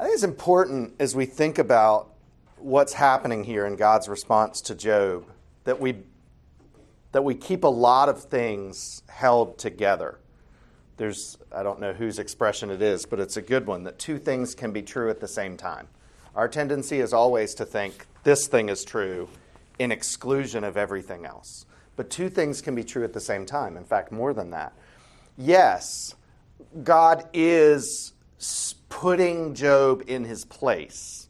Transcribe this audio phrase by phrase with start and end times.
[0.00, 2.10] I think it's important as we think about
[2.56, 5.26] what's happening here in God's response to Job
[5.64, 5.96] that we
[7.10, 10.18] that we keep a lot of things held together.
[10.98, 14.18] There's I don't know whose expression it is, but it's a good one that two
[14.18, 15.88] things can be true at the same time.
[16.36, 19.28] Our tendency is always to think this thing is true
[19.80, 21.66] in exclusion of everything else.
[21.96, 23.76] But two things can be true at the same time.
[23.76, 24.72] In fact, more than that.
[25.36, 26.14] Yes,
[26.84, 28.12] God is
[28.88, 31.28] putting Job in his place.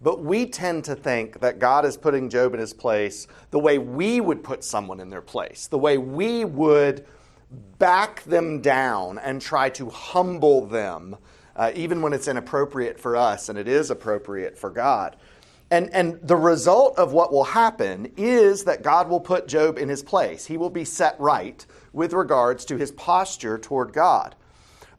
[0.00, 3.78] But we tend to think that God is putting Job in his place the way
[3.78, 7.06] we would put someone in their place, the way we would
[7.78, 11.16] back them down and try to humble them,
[11.54, 15.16] uh, even when it's inappropriate for us and it is appropriate for God.
[15.70, 19.88] And, and the result of what will happen is that God will put Job in
[19.88, 20.44] his place.
[20.44, 24.34] He will be set right with regards to his posture toward God.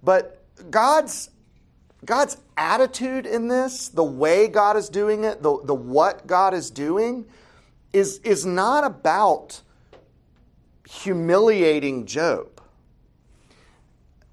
[0.01, 1.29] But God's
[2.05, 6.69] God's attitude in this, the way God is doing it, the, the what God is
[6.69, 7.25] doing,
[7.91, 9.61] is, is not about
[10.89, 12.61] humiliating Job.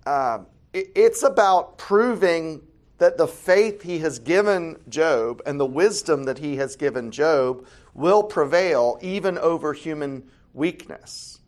[0.06, 0.40] Uh,
[0.72, 2.62] it, it's about proving
[2.98, 7.66] that the faith he has given Job and the wisdom that he has given Job
[7.94, 11.40] will prevail even over human weakness.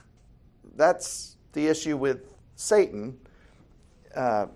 [0.76, 3.18] That's the issue with Satan.
[4.14, 4.46] Uh,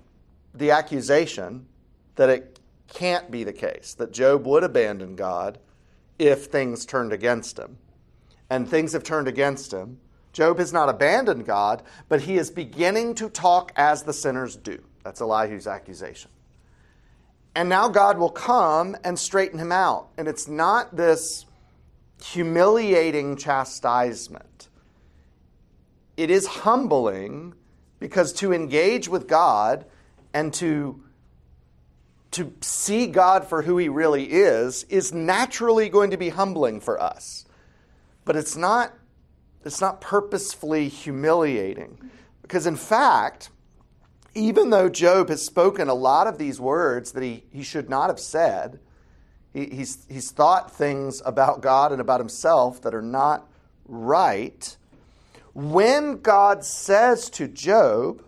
[0.56, 1.66] the accusation
[2.16, 5.58] that it can't be the case, that Job would abandon God
[6.18, 7.78] if things turned against him.
[8.48, 9.98] And things have turned against him.
[10.32, 14.82] Job has not abandoned God, but he is beginning to talk as the sinners do.
[15.02, 16.30] That's Elihu's accusation.
[17.54, 20.08] And now God will come and straighten him out.
[20.18, 21.46] And it's not this
[22.22, 24.68] humiliating chastisement,
[26.16, 27.54] it is humbling
[27.98, 29.84] because to engage with God
[30.36, 31.02] and to
[32.32, 37.00] to see God for who he really is is naturally going to be humbling for
[37.00, 37.46] us.
[38.26, 38.92] But it's not
[39.64, 41.98] it's not purposefully humiliating.
[42.42, 43.48] Because in fact,
[44.34, 48.10] even though Job has spoken a lot of these words that he, he should not
[48.10, 48.78] have said,
[49.54, 53.48] he, he's, he's thought things about God and about himself that are not
[53.86, 54.76] right.
[55.54, 58.22] When God says to Job,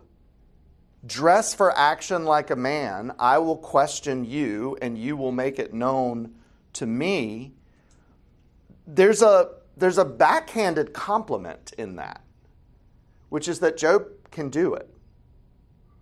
[1.09, 3.13] Dress for action like a man.
[3.19, 6.35] I will question you, and you will make it known
[6.75, 7.55] to me.
[8.87, 12.23] There's a, there's a backhanded compliment in that,
[13.31, 14.89] which is that Job can do it.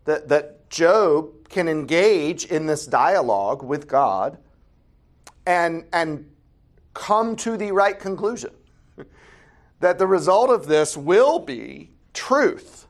[0.07, 4.39] That, that Job can engage in this dialogue with God
[5.47, 6.29] and, and
[6.95, 8.51] come to the right conclusion.
[9.81, 12.86] that the result of this will be truth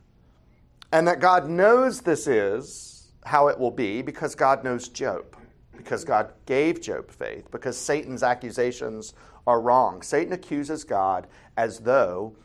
[0.91, 5.35] and that God knows this is how it will be because God knows Job,
[5.75, 9.13] because God gave Job faith, because Satan's accusations
[9.45, 10.01] are wrong.
[10.01, 12.35] Satan accuses God as though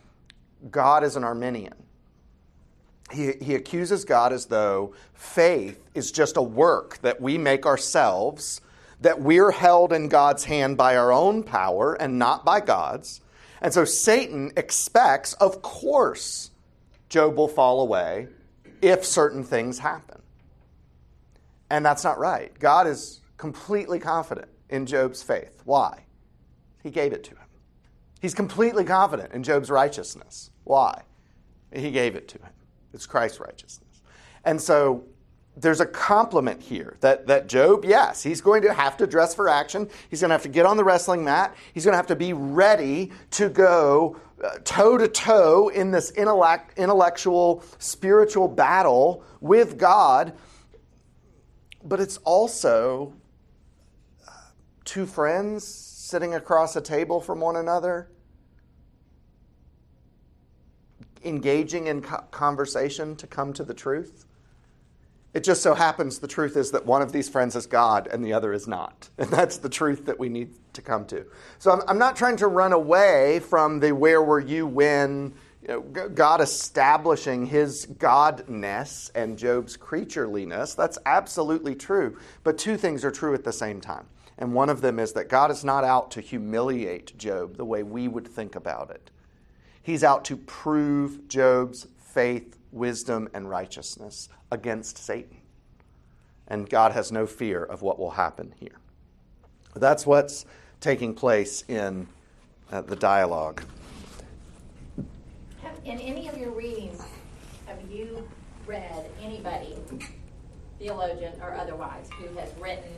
[0.71, 1.75] God is an Arminian.
[3.11, 8.61] He, he accuses God as though faith is just a work that we make ourselves,
[9.01, 13.21] that we're held in God's hand by our own power and not by God's.
[13.61, 16.52] And so Satan expects, of course,
[17.13, 18.27] Job will fall away
[18.81, 20.23] if certain things happen.
[21.69, 22.59] And that's not right.
[22.59, 25.61] God is completely confident in Job's faith.
[25.67, 26.07] Why?
[26.83, 27.47] He gave it to him.
[28.23, 30.53] He's completely confident in Job's righteousness.
[30.65, 31.03] Why?
[31.71, 32.53] He gave it to him.
[32.95, 34.01] It's Christ's righteousness.
[34.47, 35.05] And so
[35.55, 39.51] there's a compliment here that, that Job, yes, he's going to have to dress for
[39.51, 39.87] action.
[40.09, 41.55] He's going to have to get on the wrestling mat.
[41.75, 44.17] He's going to have to be ready to go
[44.65, 50.33] toe to toe in this intellect, intellectual, spiritual battle with God.
[51.85, 53.15] But it's also
[54.27, 54.31] uh,
[54.85, 58.09] two friends sitting across a table from one another,
[61.25, 64.27] engaging in conversation to come to the truth.
[65.35, 68.23] It just so happens the truth is that one of these friends is God and
[68.25, 69.09] the other is not.
[69.19, 71.25] And that's the truth that we need to come to.
[71.59, 75.69] So I'm, I'm not trying to run away from the where were you when you
[75.69, 80.75] know, God establishing his godness and Job's creatureliness.
[80.75, 82.19] That's absolutely true.
[82.43, 84.07] But two things are true at the same time.
[84.39, 87.83] And one of them is that God is not out to humiliate Job the way
[87.83, 89.11] we would think about it.
[89.83, 95.37] He's out to prove Job's faith, wisdom, and righteousness against Satan.
[96.49, 98.79] And God has no fear of what will happen here.
[99.75, 100.45] That's what's
[100.81, 102.09] taking place in
[102.71, 103.63] uh, the dialogue.
[105.63, 107.03] Have, in any of your readings,
[107.67, 108.29] have you
[108.67, 109.77] read anybody
[110.79, 112.91] theologian or otherwise who has written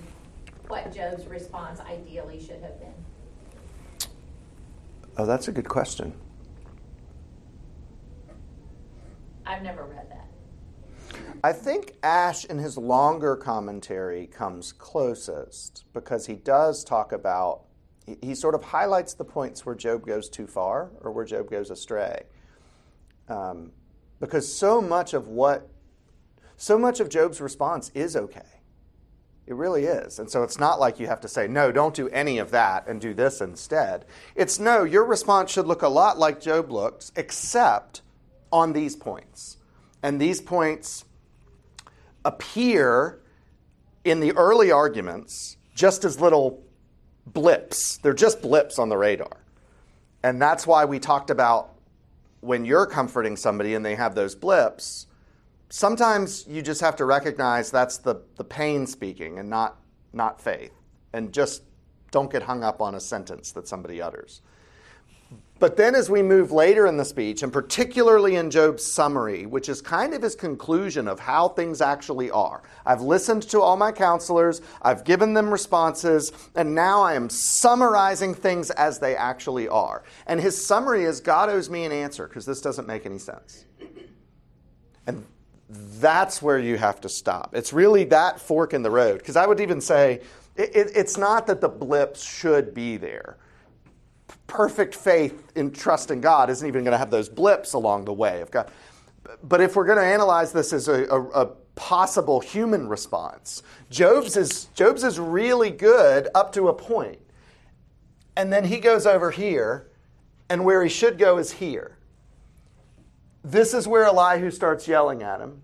[0.69, 4.09] what Job's response ideally should have been?
[5.17, 6.15] Oh, that's a good question.
[9.46, 10.29] I've never read that.
[11.43, 17.64] I think Ash, in his longer commentary, comes closest because he does talk about,
[18.06, 21.50] he, he sort of highlights the points where Job goes too far or where Job
[21.50, 22.23] goes astray.
[23.29, 23.73] Um,
[24.20, 25.69] because so much of what,
[26.56, 28.41] so much of Job's response is okay.
[29.46, 30.19] It really is.
[30.19, 32.88] And so it's not like you have to say, no, don't do any of that
[32.88, 34.06] and do this instead.
[34.35, 38.00] It's no, your response should look a lot like Job looks, except
[38.55, 39.56] on these points.
[40.01, 41.05] And these points
[42.25, 43.21] appear
[44.05, 46.62] in the early arguments just as little
[47.27, 47.97] blips.
[47.97, 49.39] They're just blips on the radar.
[50.23, 51.71] And that's why we talked about
[52.41, 55.09] when you're comforting somebody and they have those blips,
[55.69, 59.79] sometimes you just have to recognize that's the, the pain speaking and not,
[60.12, 60.73] not faith.
[61.12, 61.62] And just
[62.12, 64.43] don't get hung up on a sentence that somebody utters.
[65.61, 69.69] But then, as we move later in the speech, and particularly in Job's summary, which
[69.69, 73.93] is kind of his conclusion of how things actually are, I've listened to all my
[73.93, 80.03] counselors, I've given them responses, and now I am summarizing things as they actually are.
[80.27, 83.65] And his summary is God owes me an answer because this doesn't make any sense.
[85.06, 85.25] And
[85.69, 87.55] that's where you have to stop.
[87.55, 89.19] It's really that fork in the road.
[89.19, 90.21] Because I would even say
[90.56, 93.39] it, it, it's not that the blips should be there
[94.47, 98.41] perfect faith in trusting God isn't even going to have those blips along the way
[98.41, 98.71] of God.
[99.43, 104.37] But if we're going to analyze this as a, a, a possible human response, Job's
[104.37, 107.19] is, Job's is really good up to a point.
[108.37, 109.91] And then he goes over here,
[110.49, 111.99] and where he should go is here.
[113.43, 115.62] This is where Elihu starts yelling at him.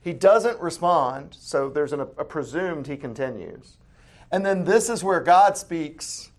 [0.00, 3.78] He doesn't respond, so there's an, a presumed he continues.
[4.30, 6.30] And then this is where God speaks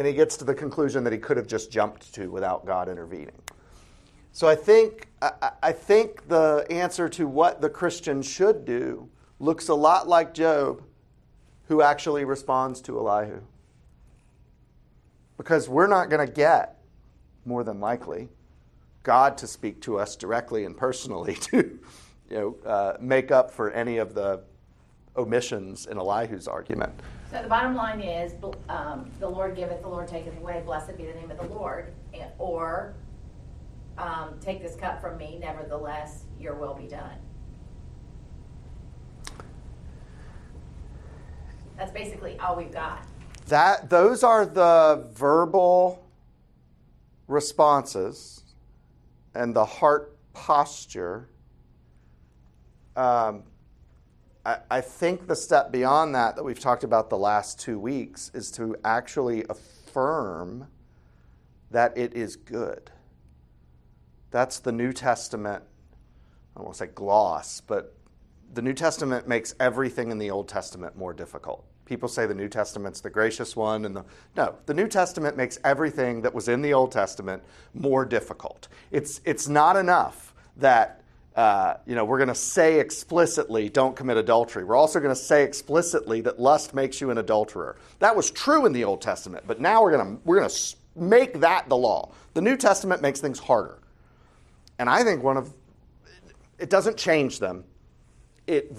[0.00, 2.88] and he gets to the conclusion that he could have just jumped to without God
[2.88, 3.36] intervening.
[4.32, 9.10] So I think, I, I think the answer to what the Christian should do
[9.40, 10.82] looks a lot like Job,
[11.68, 13.42] who actually responds to Elihu.
[15.36, 16.80] Because we're not going to get,
[17.44, 18.30] more than likely,
[19.02, 21.78] God to speak to us directly and personally to
[22.30, 24.44] you know, uh, make up for any of the
[25.14, 26.94] omissions in Elihu's argument.
[27.30, 28.34] So the bottom line is,
[28.68, 31.92] um, the Lord giveth, the Lord taketh away, blessed be the name of the Lord,
[32.38, 32.94] or
[33.98, 37.18] um, take this cup from me, nevertheless, your will be done.
[41.76, 43.04] That's basically all we've got.
[43.46, 46.04] That those are the verbal
[47.28, 48.42] responses
[49.36, 51.28] and the heart posture.
[52.96, 53.44] Um,
[54.44, 58.50] I, think the step beyond that that we've talked about the last two weeks is
[58.52, 60.66] to actually affirm
[61.70, 62.90] that it is good.
[64.30, 65.62] That's the New Testament,
[66.56, 67.94] I won't say gloss, but
[68.54, 71.64] the New Testament makes everything in the Old Testament more difficult.
[71.84, 74.04] People say the New Testament's the gracious one, and the
[74.36, 77.42] no, the New Testament makes everything that was in the Old Testament
[77.74, 78.68] more difficult.
[78.90, 80.99] It's it's not enough that
[81.36, 84.64] uh, you know, we're going to say explicitly, don't commit adultery.
[84.64, 87.76] We're also going to say explicitly that lust makes you an adulterer.
[88.00, 90.76] That was true in the Old Testament, but now we're going to we're going to
[90.96, 92.12] make that the law.
[92.34, 93.78] The New Testament makes things harder,
[94.78, 95.52] and I think one of
[96.58, 97.64] it doesn't change them.
[98.48, 98.76] It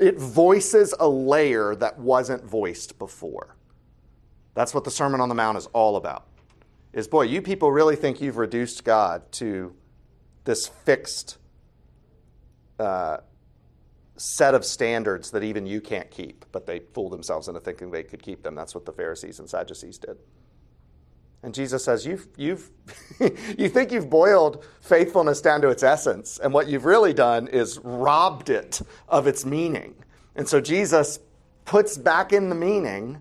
[0.00, 3.54] it voices a layer that wasn't voiced before.
[4.54, 6.26] That's what the Sermon on the Mount is all about.
[6.94, 9.74] Is boy, you people really think you've reduced God to
[10.44, 11.36] this fixed
[12.78, 13.18] uh,
[14.16, 18.02] set of standards that even you can't keep, but they fool themselves into thinking they
[18.02, 18.54] could keep them.
[18.54, 20.16] That's what the Pharisees and Sadducees did.
[21.42, 22.70] And Jesus says, You've, you've
[23.58, 27.78] you think you've boiled faithfulness down to its essence, and what you've really done is
[27.78, 29.94] robbed it of its meaning.
[30.34, 31.18] And so Jesus
[31.64, 33.20] puts back in the meaning,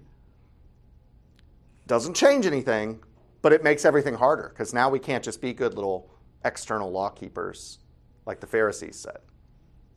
[1.88, 3.00] doesn't change anything,
[3.42, 6.10] but it makes everything harder because now we can't just be good little
[6.44, 7.80] external law keepers
[8.26, 9.20] like the Pharisees said.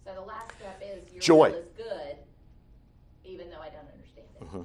[0.09, 1.51] So the last step is your Joy.
[1.51, 2.17] is good,
[3.27, 4.43] even though I don't understand it.
[4.43, 4.63] Mm-hmm.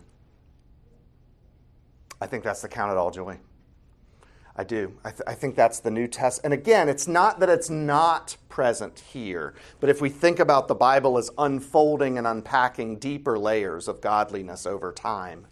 [2.22, 3.38] I think that's the count it all joy.
[4.56, 4.94] I do.
[5.04, 6.54] I, th- I, think that's the New Testament.
[6.54, 10.76] And again, it's not that it's not present here, but if we think about the
[10.76, 15.48] Bible as unfolding and unpacking deeper layers of godliness over time,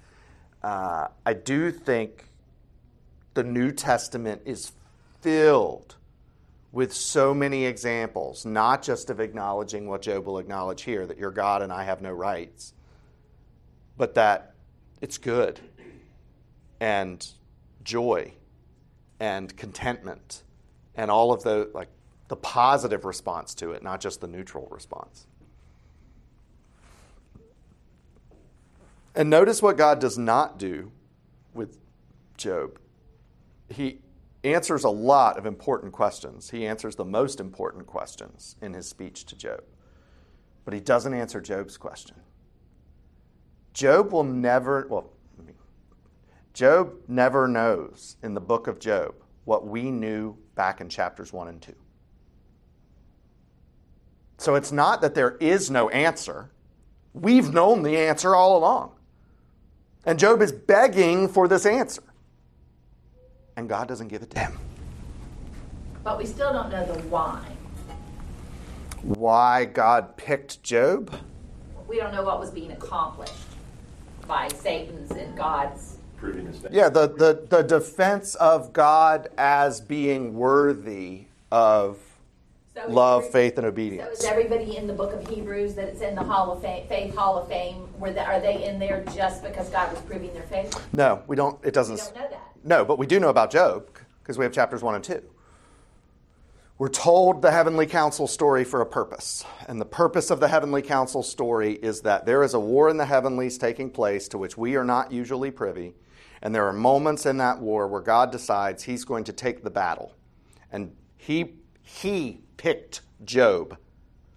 [0.64, 2.30] uh, I do think
[3.34, 4.72] the New Testament is
[5.20, 5.96] filled
[6.72, 11.32] with so many examples, not just of acknowledging what Job will acknowledge here that you're
[11.32, 12.74] God and I have no rights,
[13.98, 14.54] but that
[15.02, 15.60] it's good
[16.80, 17.28] and
[17.84, 18.32] joy
[19.20, 20.44] and contentment
[20.96, 21.90] and all of the like
[22.30, 25.28] the positive response to it, not just the neutral response.
[29.14, 30.92] And notice what God does not do
[31.54, 31.78] with
[32.38, 32.80] Job.
[33.70, 34.00] He
[34.44, 36.50] answers a lot of important questions.
[36.50, 39.64] He answers the most important questions in his speech to Job.
[40.66, 42.16] But he doesn't answer Job's question.
[43.74, 45.12] Job will never, well,
[46.54, 51.48] Job never knows in the book of Job what we knew back in chapters 1
[51.48, 51.74] and 2.
[54.38, 56.52] So it's not that there is no answer.
[57.14, 58.94] We've known the answer all along.
[60.06, 62.02] And Job is begging for this answer.
[63.58, 64.58] And God doesn't give it to him.
[66.04, 67.46] But we still don't know the why.
[69.04, 71.14] Why God picked Job?
[71.88, 73.34] We don't know what was being accomplished
[74.28, 75.98] by Satan's and God's.
[76.18, 76.72] Proving his thing.
[76.74, 81.98] Yeah, the, the, the defense of God as being worthy of
[82.74, 84.20] so love, faith, and obedience.
[84.20, 86.88] So is everybody in the book of Hebrews that it's in the Hall of Fame,
[86.88, 87.88] Faith Hall of Fame?
[88.00, 90.74] Were they, are they in there just because God was proving their faith?
[90.94, 91.60] No, we don't.
[91.66, 91.96] It doesn't.
[91.96, 92.51] We don't know that.
[92.64, 93.88] No, but we do know about Job
[94.22, 95.22] because we have chapters one and two.
[96.78, 99.46] We're told the heavenly council story for a purpose.
[99.68, 102.98] And the purpose of the heavenly council story is that there is a war in
[102.98, 105.94] the heavenlies taking place to which we are not usually privy.
[106.42, 109.70] And there are moments in that war where God decides he's going to take the
[109.70, 110.16] battle.
[110.72, 111.54] And he,
[111.84, 113.78] he picked Job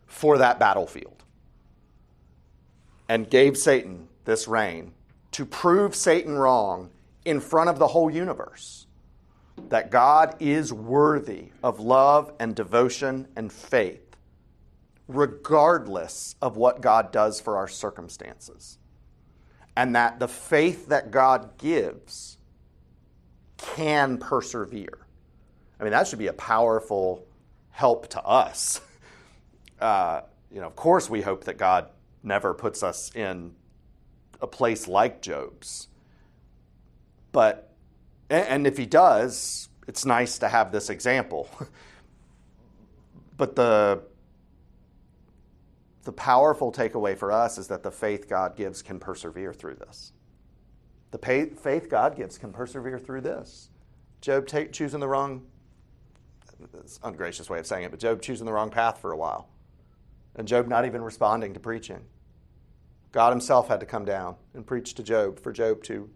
[0.07, 1.25] for that battlefield
[3.09, 4.93] and gave Satan this rein
[5.33, 6.91] to prove Satan wrong
[7.25, 8.87] in front of the whole universe
[9.69, 14.17] that God is worthy of love and devotion and faith,
[15.09, 18.79] regardless of what God does for our circumstances.
[19.77, 22.39] And that the faith that God gives
[23.57, 25.07] can persevere.
[25.79, 27.27] I mean, that should be a powerful
[27.71, 28.81] help to us.
[29.81, 31.91] Uh, you know, of course, we hope that God
[32.23, 33.55] never puts us in
[34.41, 35.89] a place like Job's.
[37.35, 37.69] But
[38.31, 41.51] and if he does, it's nice to have this example.
[43.37, 44.03] but the
[46.05, 50.13] the powerful takeaway for us is that the faith God gives can persevere through this.
[51.11, 53.69] The faith God gives can persevere through this.
[54.21, 55.45] Job choosing the wrong,
[56.75, 59.49] it's ungracious way of saying it, but Job choosing the wrong path for a while.
[60.37, 62.05] And Job not even responding to preaching.
[63.11, 66.11] God himself had to come down and preach to Job for Job to.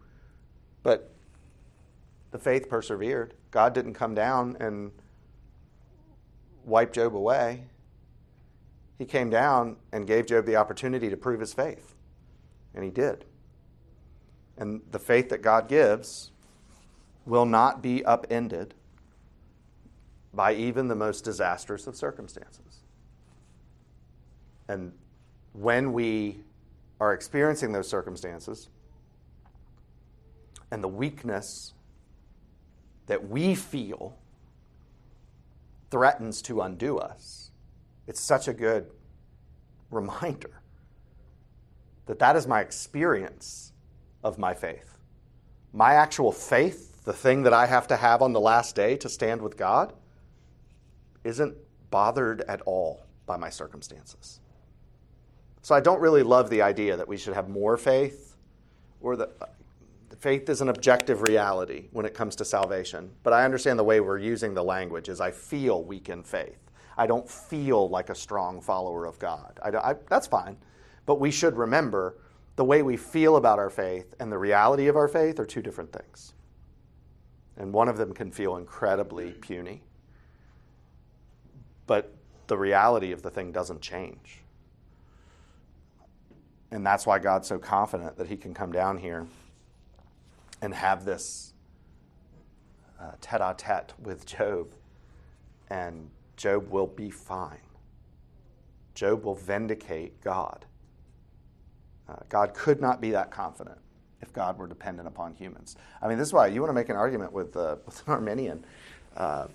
[0.88, 1.10] But
[2.30, 3.34] the faith persevered.
[3.50, 4.90] God didn't come down and
[6.64, 7.64] wipe Job away.
[8.96, 11.94] He came down and gave Job the opportunity to prove his faith.
[12.74, 13.26] And he did.
[14.56, 16.30] And the faith that God gives
[17.26, 18.72] will not be upended
[20.32, 22.80] by even the most disastrous of circumstances.
[24.68, 24.92] And
[25.52, 26.44] when we
[26.98, 28.70] are experiencing those circumstances
[30.70, 31.72] and the weakness
[33.06, 34.18] that we feel
[35.90, 37.50] threatens to undo us.
[38.06, 38.90] It's such a good
[39.90, 40.60] reminder
[42.06, 43.72] that that is my experience
[44.22, 44.98] of my faith.
[45.72, 49.08] My actual faith, the thing that I have to have on the last day to
[49.08, 49.92] stand with God,
[51.24, 51.56] isn't
[51.90, 54.40] bothered at all by my circumstances.
[55.62, 58.36] So I don't really love the idea that we should have more faith
[59.00, 59.30] or that
[60.18, 64.00] faith is an objective reality when it comes to salvation, but I understand the way
[64.00, 66.58] we're using the language is I feel weak in faith.
[66.96, 69.58] I don't feel like a strong follower of God.
[69.62, 70.56] I, I, that's fine.
[71.06, 72.16] But we should remember
[72.56, 75.62] the way we feel about our faith and the reality of our faith are two
[75.62, 76.34] different things.
[77.56, 79.82] And one of them can feel incredibly puny,
[81.86, 82.12] but
[82.48, 84.42] the reality of the thing doesn't change.
[86.70, 89.26] And that's why God's so confident that He can come down here
[90.60, 91.48] and have this
[93.20, 94.74] tete a tete with Job,
[95.70, 97.58] and Job will be fine.
[98.94, 100.66] Job will vindicate God.
[102.08, 103.78] Uh, God could not be that confident
[104.20, 105.76] if God were dependent upon humans.
[106.02, 108.14] I mean, this is why you want to make an argument with, uh, with an
[108.14, 108.64] Arminian.
[109.16, 109.46] Uh,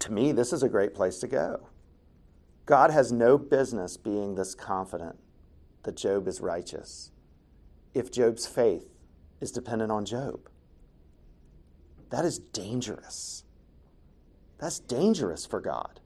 [0.00, 1.68] to me, this is a great place to go.
[2.66, 5.16] God has no business being this confident
[5.84, 7.10] that Job is righteous
[7.94, 8.97] if Job's faith
[9.40, 10.48] is dependent on Job.
[12.10, 13.44] That is dangerous.
[14.58, 16.00] That's dangerous for God.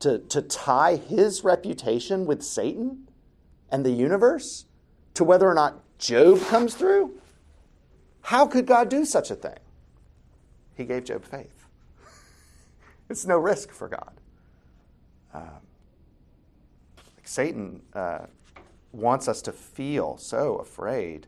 [0.00, 3.08] To, to tie his reputation with Satan
[3.70, 4.66] and the universe
[5.14, 7.18] to whether or not Job comes through?
[8.20, 9.58] How could God do such a thing?
[10.74, 11.66] He gave Job faith.
[13.08, 14.20] it's no risk for God.
[15.32, 15.60] Um,
[17.24, 18.26] Satan uh,
[18.92, 21.26] wants us to feel so afraid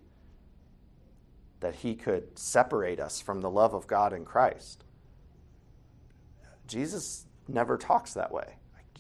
[1.61, 4.85] that he could separate us from the love of God in Christ.
[6.67, 8.55] Jesus never talks that way.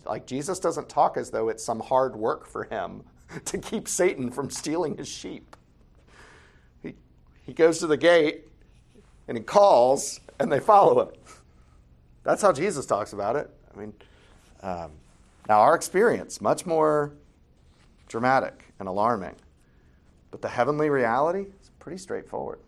[0.07, 3.05] Like, Jesus doesn't talk as though it's some hard work for him
[3.45, 5.57] to keep Satan from stealing his sheep.
[6.83, 6.95] He,
[7.45, 8.47] he goes to the gate
[9.29, 11.15] and he calls, and they follow him.
[12.25, 13.51] That's how Jesus talks about it.
[13.75, 13.93] I mean,
[14.63, 14.93] um,
[15.49, 17.13] now our experience, much more
[18.09, 19.35] dramatic and alarming.
[20.31, 21.47] But the heavenly reality
[21.89, 22.59] pretty straightforward.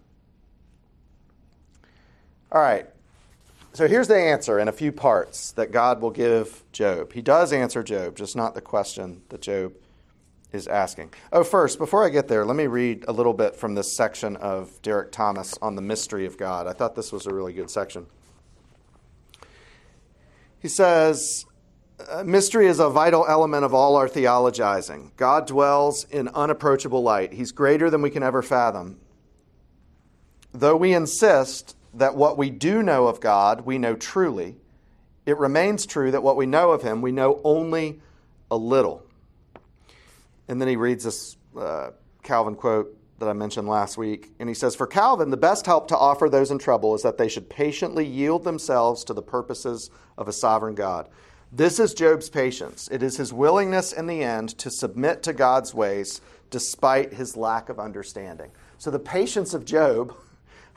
[2.51, 2.87] All right.
[3.75, 7.13] So here's the answer in a few parts that God will give Job.
[7.13, 9.75] He does answer Job, just not the question that Job
[10.53, 11.13] is asking.
[11.35, 14.37] Oh, first, before I get there, let me read a little bit from this section
[14.37, 16.67] of Derek Thomas on the mystery of God.
[16.67, 18.07] I thought this was a really good section.
[20.61, 21.45] He says,
[22.25, 25.15] mystery is a vital element of all our theologizing.
[25.17, 27.33] God dwells in unapproachable light.
[27.33, 28.99] He's greater than we can ever fathom.
[30.53, 34.57] Though we insist that what we do know of God, we know truly,
[35.27, 38.01] it remains true that what we know of Him, we know only
[38.51, 39.05] a little.
[40.49, 41.91] And then he reads this uh,
[42.23, 44.33] Calvin quote that I mentioned last week.
[44.41, 47.19] And he says, For Calvin, the best help to offer those in trouble is that
[47.19, 51.09] they should patiently yield themselves to the purposes of a sovereign God.
[51.53, 52.89] This is Job's patience.
[52.91, 57.69] It is his willingness in the end to submit to God's ways despite his lack
[57.69, 58.51] of understanding.
[58.79, 60.17] So, the patience of Job,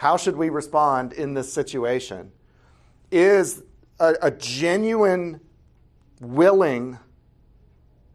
[0.03, 2.29] how should we respond in this situation,
[3.09, 3.63] is
[4.01, 5.39] a, a genuine,
[6.19, 6.99] willing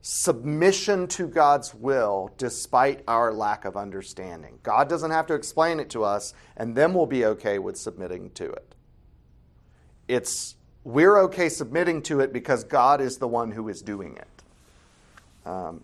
[0.03, 4.59] submission to God's will despite our lack of understanding.
[4.63, 8.33] God doesn't have to explain it to us, and then we'll be okay with submitting
[8.33, 8.75] to it.
[10.09, 15.49] It's we're okay submitting to it because God is the one who is doing it.
[15.49, 15.83] Um,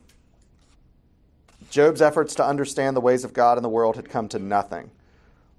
[1.71, 4.91] Job's efforts to understand the ways of God in the world had come to nothing.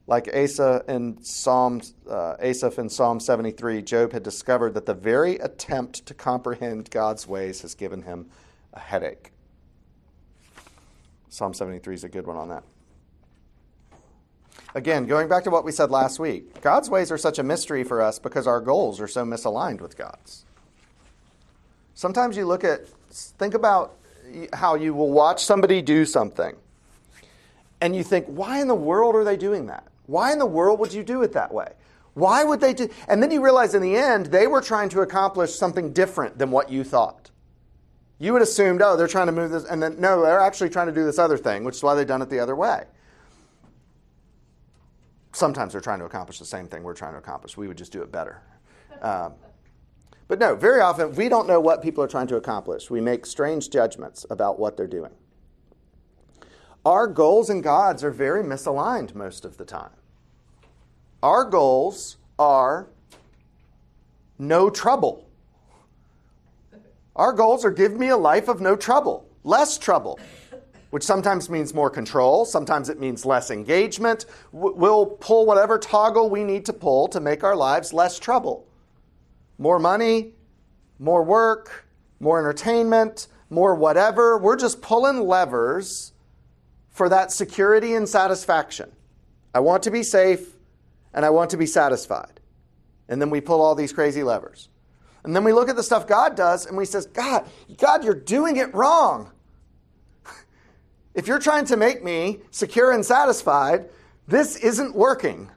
[0.08, 5.38] Like Asa in Psalm, uh, Asaph in Psalm 73, Job had discovered that the very
[5.38, 8.28] attempt to comprehend God's ways has given him
[8.74, 9.32] a headache.
[11.30, 12.64] Psalm 73 is a good one on that.
[14.76, 17.84] Again, going back to what we said last week, God's ways are such a mystery
[17.84, 20.46] for us because our goals are so misaligned with God's.
[21.96, 23.96] Sometimes you look at, think about
[24.54, 26.56] how you will watch somebody do something
[27.82, 29.86] and you think, why in the world are they doing that?
[30.08, 31.74] Why in the world would you do it that way?
[32.14, 32.90] Why would they do?
[33.08, 36.52] And then you realize in the end, they were trying to accomplish something different than
[36.52, 37.32] what you thought.
[38.20, 40.88] You would assumed, oh, they're trying to move this, and then no, they're actually trying
[40.88, 42.86] to do this other thing, which is why they've done it the other way
[45.36, 47.58] sometimes they're trying to accomplish the same thing we're trying to accomplish.
[47.58, 48.42] We would just do it better.
[49.02, 49.34] Um,
[50.28, 52.90] but no, very often we don't know what people are trying to accomplish.
[52.90, 55.12] We make strange judgments about what they're doing.
[56.86, 59.90] Our goals and God's are very misaligned most of the time.
[61.24, 62.88] Our goals are
[64.38, 65.28] no trouble.
[67.16, 70.20] Our goals are give me a life of no trouble, less trouble
[70.96, 74.28] which sometimes means more control, sometimes it means less engagement.
[74.54, 78.66] We'll pull whatever toggle we need to pull to make our lives less trouble.
[79.58, 80.36] More money,
[80.98, 81.86] more work,
[82.22, 84.38] more entertainment, more whatever.
[84.38, 86.14] We're just pulling levers
[86.96, 88.90] for that security and satisfaction.
[89.54, 90.56] I want to be safe
[91.14, 92.40] and I want to be satisfied.
[93.10, 94.70] And then we pull all these crazy levers.
[95.26, 97.46] And then we look at the stuff God does and we says, God,
[97.78, 99.32] God, you're doing it wrong.
[101.14, 103.90] If you're trying to make me secure and satisfied,
[104.28, 105.50] this isn't working.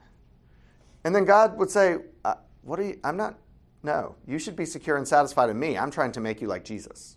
[1.03, 3.01] And then God would say, uh, What are you?
[3.03, 3.37] I'm not.
[3.83, 5.77] No, you should be secure and satisfied in me.
[5.77, 7.17] I'm trying to make you like Jesus.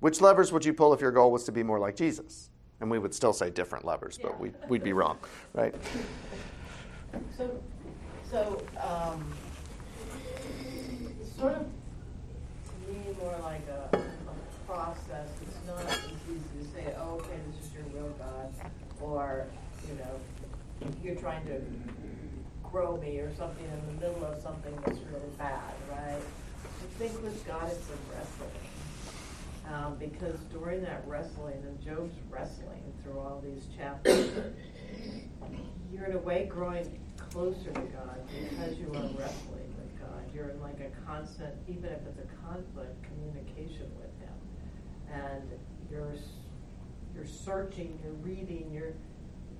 [0.00, 2.49] Which levers would you pull if your goal was to be more like Jesus?
[2.80, 5.18] And we would still say different levers, but we'd, we'd be wrong,
[5.54, 5.74] right?
[7.36, 7.60] So,
[8.30, 9.32] so um,
[11.20, 15.28] it's sort of to me more like a, a process.
[15.42, 15.98] It's not as
[16.30, 18.52] easy to say, oh, okay, this is your will, God,
[19.00, 19.46] or,
[19.88, 21.60] you know, you're trying to
[22.62, 26.16] grow me or something in the middle of something that's really bad, right?
[26.16, 28.69] I think with God it's a wrestling.
[29.70, 34.28] Um, because during that wrestling, and Job's wrestling through all these chapters,
[35.92, 36.98] you're in a way growing
[37.30, 40.24] closer to God because you are wrestling with God.
[40.34, 44.34] You're in like a constant, even if it's a conflict, communication with Him,
[45.12, 45.48] and
[45.88, 46.14] you're
[47.14, 48.94] you're searching, you're reading, you're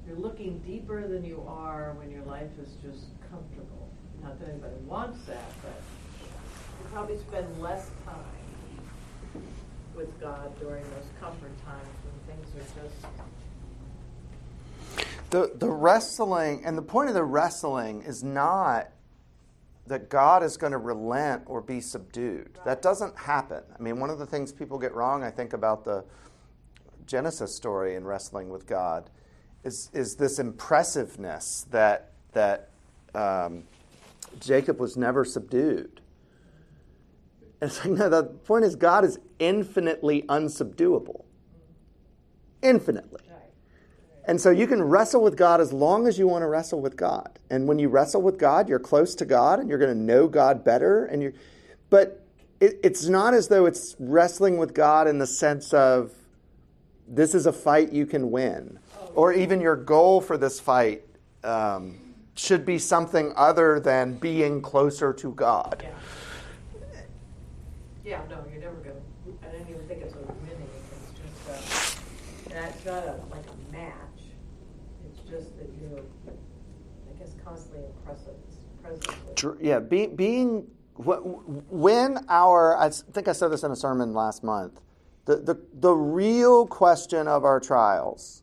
[0.08, 3.88] you're looking deeper than you are when your life is just comfortable.
[4.24, 5.80] Not that anybody wants that, but
[6.20, 8.39] you probably spend less time
[9.94, 12.96] with God during those comfort times when things are just
[15.30, 18.88] the the wrestling and the point of the wrestling is not
[19.86, 22.58] that God is going to relent or be subdued.
[22.64, 23.62] That doesn't happen.
[23.76, 26.04] I mean, one of the things people get wrong, I think, about the
[27.06, 29.10] Genesis story in wrestling with God
[29.64, 32.68] is is this impressiveness that that
[33.14, 33.64] um,
[34.38, 36.00] Jacob was never subdued.
[37.60, 41.24] And it's like, no, the point is God is infinitely unsubduable.
[42.62, 43.20] Infinitely.
[44.26, 46.96] And so you can wrestle with God as long as you want to wrestle with
[46.96, 47.38] God.
[47.50, 50.28] And when you wrestle with God, you're close to God and you're going to know
[50.28, 51.06] God better.
[51.06, 51.32] And you're,
[51.88, 52.24] but
[52.60, 56.12] it, it's not as though it's wrestling with God in the sense of
[57.08, 58.78] this is a fight you can win,
[59.14, 61.02] or even your goal for this fight
[61.42, 61.98] um,
[62.36, 65.82] should be something other than being closer to God.
[65.82, 65.90] Yeah.
[68.04, 69.00] Yeah, no, you're never gonna.
[69.42, 70.68] I didn't even think it's a winning.
[70.92, 73.94] It's just uh, a, that's not a like a match.
[75.06, 78.56] It's just that you're, I guess, constantly in presence.
[78.82, 84.42] presence Yeah, be, being when our I think I said this in a sermon last
[84.42, 84.80] month.
[85.26, 88.42] The, the, the real question of our trials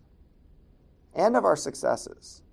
[1.14, 2.44] and of our successes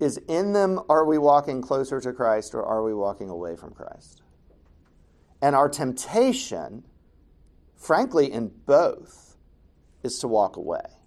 [0.00, 3.72] is in them are we walking closer to Christ or are we walking away from
[3.72, 4.22] Christ?
[5.40, 6.84] And our temptation,
[7.76, 9.36] frankly, in both,
[10.02, 10.98] is to walk away.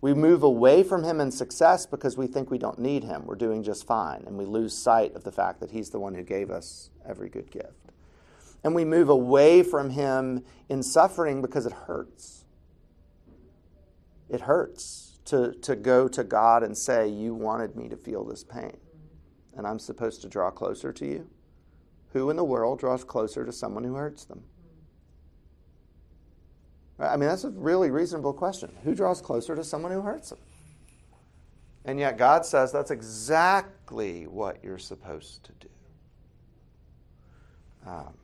[0.00, 3.24] We move away from Him in success because we think we don't need Him.
[3.24, 4.24] We're doing just fine.
[4.26, 7.28] And we lose sight of the fact that He's the one who gave us every
[7.28, 7.72] good gift.
[8.62, 12.44] And we move away from Him in suffering because it hurts.
[14.28, 18.44] It hurts to, to go to God and say, You wanted me to feel this
[18.44, 18.76] pain,
[19.56, 21.30] and I'm supposed to draw closer to you.
[22.14, 24.44] Who in the world draws closer to someone who hurts them?
[26.96, 28.70] I mean, that's a really reasonable question.
[28.84, 30.38] Who draws closer to someone who hurts them?
[31.84, 35.68] And yet, God says that's exactly what you're supposed to do.
[37.84, 38.14] Um,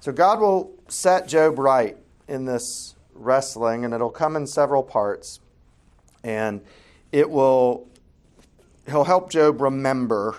[0.00, 5.38] so, God will set Job right in this wrestling, and it'll come in several parts.
[6.24, 6.60] And
[7.12, 7.86] it will,
[8.88, 10.34] he'll help Job remember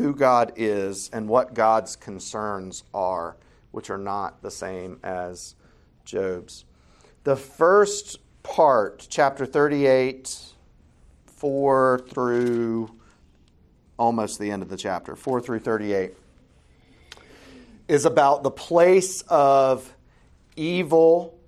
[0.00, 3.36] who God is and what God's concerns are,
[3.70, 5.54] which are not the same as
[6.04, 6.64] Job's.
[7.24, 10.52] The first part, chapter 38,
[11.26, 12.90] 4 through
[13.98, 16.14] almost the end of the chapter, 4 through 38,
[17.86, 19.94] is about the place of
[20.56, 21.38] evil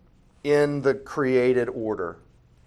[0.44, 2.18] in the created order.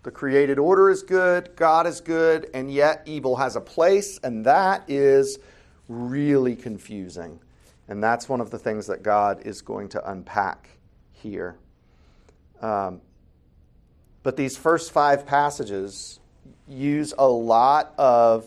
[0.04, 4.46] The created order is good, God is good, and yet evil has a place, and
[4.46, 5.40] that is
[5.88, 7.40] really confusing.
[7.88, 10.70] And that's one of the things that God is going to unpack
[11.12, 11.58] here.
[12.62, 13.02] Um,
[14.24, 16.20] but these first five passages
[16.68, 18.46] use a lot of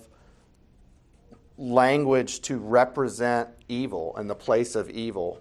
[1.56, 5.40] language to represent evil and the place of evil.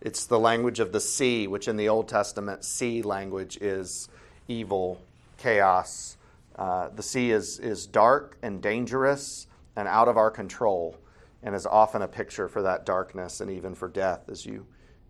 [0.00, 4.08] It's the language of the sea, which in the Old Testament, sea language is
[4.46, 5.00] evil,
[5.38, 6.16] chaos.
[6.56, 10.96] Uh, the sea is, is dark and dangerous and out of our control
[11.42, 14.66] and is often a picture for that darkness and even for death as you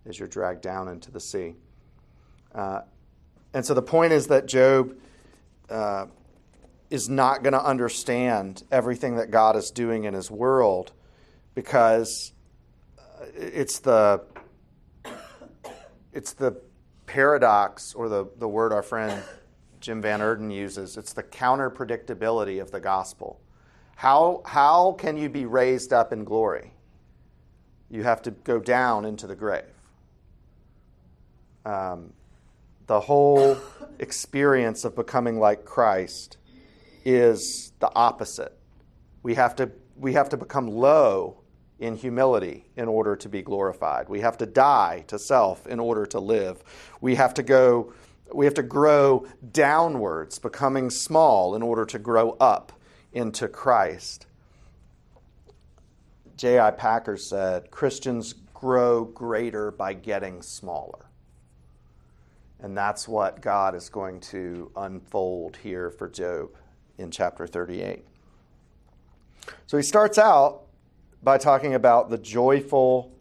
[0.07, 1.55] as you're dragged down into the sea.
[2.55, 2.81] Uh,
[3.53, 4.97] and so the point is that Job
[5.69, 6.07] uh,
[6.91, 10.93] is not going to understand everything that God is doing in his world
[11.55, 12.33] because
[12.99, 14.23] uh, it's the
[16.13, 16.61] it's the
[17.07, 19.23] paradox or the, the word our friend
[19.81, 20.97] Jim Van Erden uses.
[20.97, 23.41] It's the counter predictability of the gospel.
[23.99, 26.73] How, how can you be raised up in glory?
[27.91, 29.65] You have to go down into the grave.
[31.65, 32.13] Um,
[32.87, 33.59] the whole
[33.99, 36.37] experience of becoming like Christ
[37.05, 38.57] is the opposite.
[39.25, 41.41] We have to, we have to become low
[41.81, 44.09] in humility in order to be glorified.
[44.09, 46.63] We have to die to self in order to live.
[47.01, 47.93] We have to go
[48.31, 52.78] we have to grow downwards, becoming small in order to grow up
[53.19, 54.27] into Christ.
[56.37, 56.71] J.I.
[56.71, 61.07] Packer said Christians grow greater by getting smaller.
[62.61, 66.51] And that's what God is going to unfold here for Job
[66.97, 68.05] in chapter 38.
[69.67, 70.63] So he starts out
[71.21, 73.13] by talking about the joyful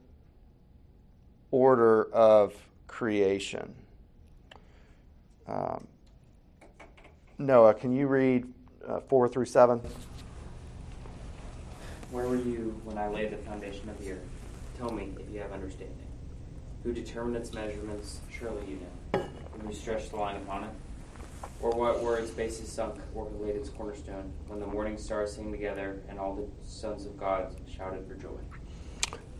[1.49, 2.53] order of
[2.85, 3.73] creation.
[5.47, 5.87] Um,
[7.39, 8.53] Noah, can you read
[8.87, 9.81] uh, 4 through 7?
[12.11, 14.19] Where were you when I laid the foundation of the earth?
[14.77, 15.97] Tell me if you have understanding.
[16.83, 18.21] Who determined its measurements?
[18.31, 19.25] Surely you know.
[19.51, 20.69] When who stretched the line upon it?
[21.59, 25.33] Or what were its bases sunk, or who laid its cornerstone, when the morning stars
[25.33, 28.37] sang together and all the sons of God shouted for joy?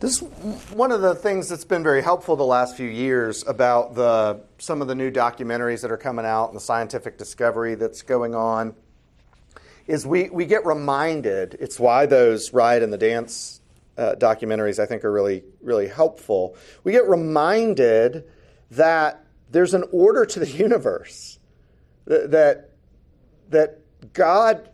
[0.00, 0.28] This is
[0.70, 4.80] one of the things that's been very helpful the last few years about the some
[4.80, 8.74] of the new documentaries that are coming out and the scientific discovery that's going on
[9.88, 11.56] is we, we get reminded.
[11.58, 13.60] It's why those Riot and the Dance
[13.96, 16.56] uh, documentaries I think are really really helpful.
[16.84, 18.24] We get reminded
[18.70, 21.40] that there's an order to the universe
[22.06, 22.70] that
[23.48, 23.80] that
[24.12, 24.70] God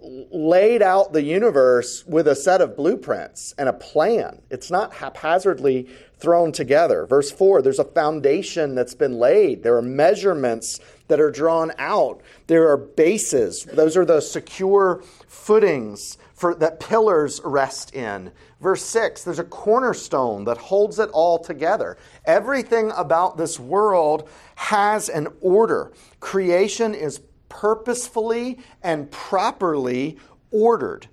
[0.00, 4.42] laid out the universe with a set of blueprints and a plan.
[4.50, 5.88] It's not haphazardly
[6.22, 7.04] thrown together.
[7.04, 12.22] Verse 4 there's a foundation that's been laid, there are measurements that are drawn out,
[12.46, 13.64] there are bases.
[13.64, 18.30] Those are the secure footings for, that pillars rest in.
[18.60, 21.98] Verse 6 there's a cornerstone that holds it all together.
[22.24, 25.92] Everything about this world has an order.
[26.20, 30.16] Creation is purposefully and properly
[30.52, 31.08] ordered.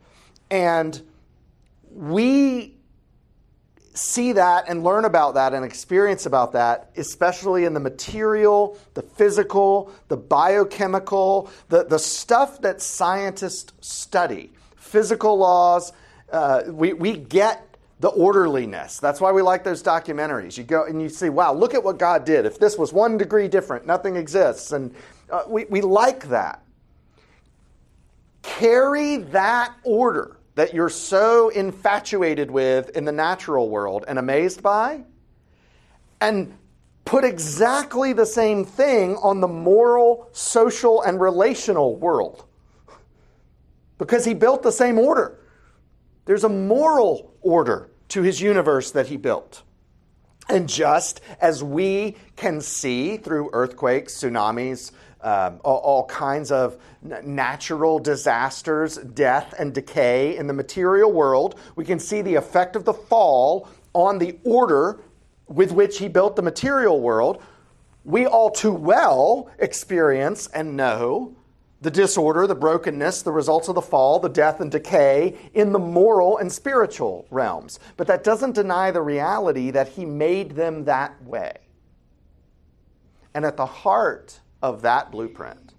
[0.51, 1.01] And
[1.91, 2.78] we
[3.93, 9.01] see that and learn about that and experience about that, especially in the material, the
[9.01, 15.91] physical, the biochemical, the, the stuff that scientists study, physical laws.
[16.31, 17.65] Uh, we, we get
[17.99, 18.99] the orderliness.
[18.99, 20.57] That's why we like those documentaries.
[20.57, 22.45] You go and you see, wow, look at what God did.
[22.45, 24.71] If this was one degree different, nothing exists.
[24.71, 24.95] And
[25.29, 26.63] uh, we, we like that.
[28.41, 35.01] Carry that order that you're so infatuated with in the natural world and amazed by,
[36.19, 36.53] and
[37.05, 42.43] put exactly the same thing on the moral, social, and relational world.
[43.97, 45.39] Because he built the same order.
[46.25, 49.63] There's a moral order to his universe that he built.
[50.49, 54.91] And just as we can see through earthquakes, tsunamis,
[55.21, 61.59] um, all, all, kinds of natural disasters, death, and decay in the material world.
[61.75, 65.01] We can see the effect of the fall on the order
[65.47, 67.43] with which he built the material world.
[68.05, 71.35] We all too well experience and know
[71.81, 75.79] the disorder, the brokenness, the results of the fall, the death and decay in the
[75.79, 77.79] moral and spiritual realms.
[77.95, 81.53] But that doesn't deny the reality that he made them that way.
[83.33, 85.73] And at the heart of that blueprint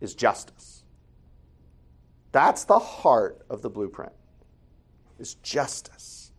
[0.00, 0.82] is justice.
[2.32, 4.12] That's the heart of the blueprint.
[5.18, 6.32] Is justice.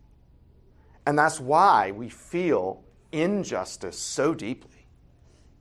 [1.06, 4.86] And that's why we feel injustice so deeply.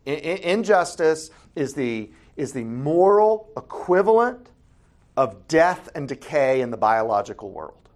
[0.06, 4.50] Injustice is the, is the moral equivalent
[5.16, 7.90] of death and decay in the biological world.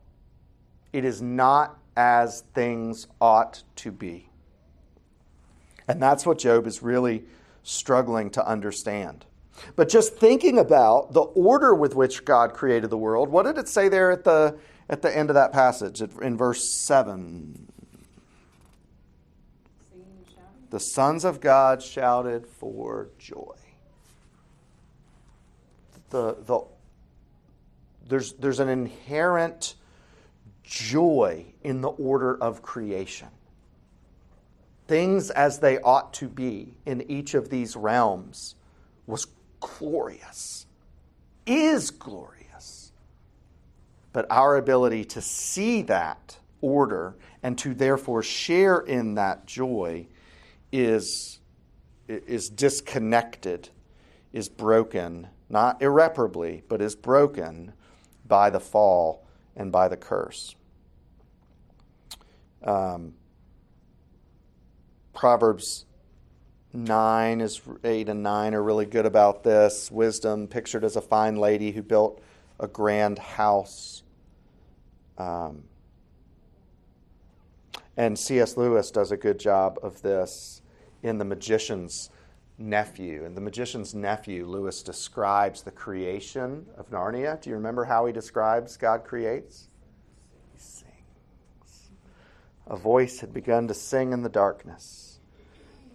[0.93, 4.29] It is not as things ought to be.
[5.87, 7.25] And that's what Job is really
[7.69, 9.25] struggling to understand.
[9.75, 13.67] But just thinking about the order with which God created the world, what did it
[13.67, 14.57] say there at the,
[14.89, 17.67] at the end of that passage in verse 7?
[20.69, 23.55] The sons of God shouted for joy.
[26.11, 26.61] The, the,
[28.07, 29.75] there's, there's an inherent
[30.63, 33.29] joy in the order of creation
[34.89, 38.55] things as they ought to be in each of these realms
[39.05, 39.27] was
[39.59, 40.65] glorious,
[41.45, 42.91] is glorious.
[44.11, 50.07] But our ability to see that order and to therefore share in that joy
[50.71, 51.39] is,
[52.07, 53.69] is disconnected,
[54.33, 57.73] is broken, not irreparably, but is broken
[58.27, 59.23] by the fall
[59.55, 60.55] and by the curse.
[62.63, 63.13] Um,
[65.19, 65.85] Proverbs
[66.71, 69.91] 9 is 8 and 9 are really good about this.
[69.91, 72.23] Wisdom pictured as a fine lady who built
[72.57, 74.03] a grand house.
[75.17, 75.63] Um,
[77.97, 78.55] and C.S.
[78.55, 80.61] Lewis does a good job of this
[81.03, 82.11] in The Magician's
[82.57, 83.25] Nephew.
[83.25, 87.41] In The Magician's Nephew, Lewis describes the creation of Narnia.
[87.41, 89.67] Do you remember how he describes God creates?
[90.53, 91.89] He sings.
[92.67, 95.07] A voice had begun to sing in the darkness.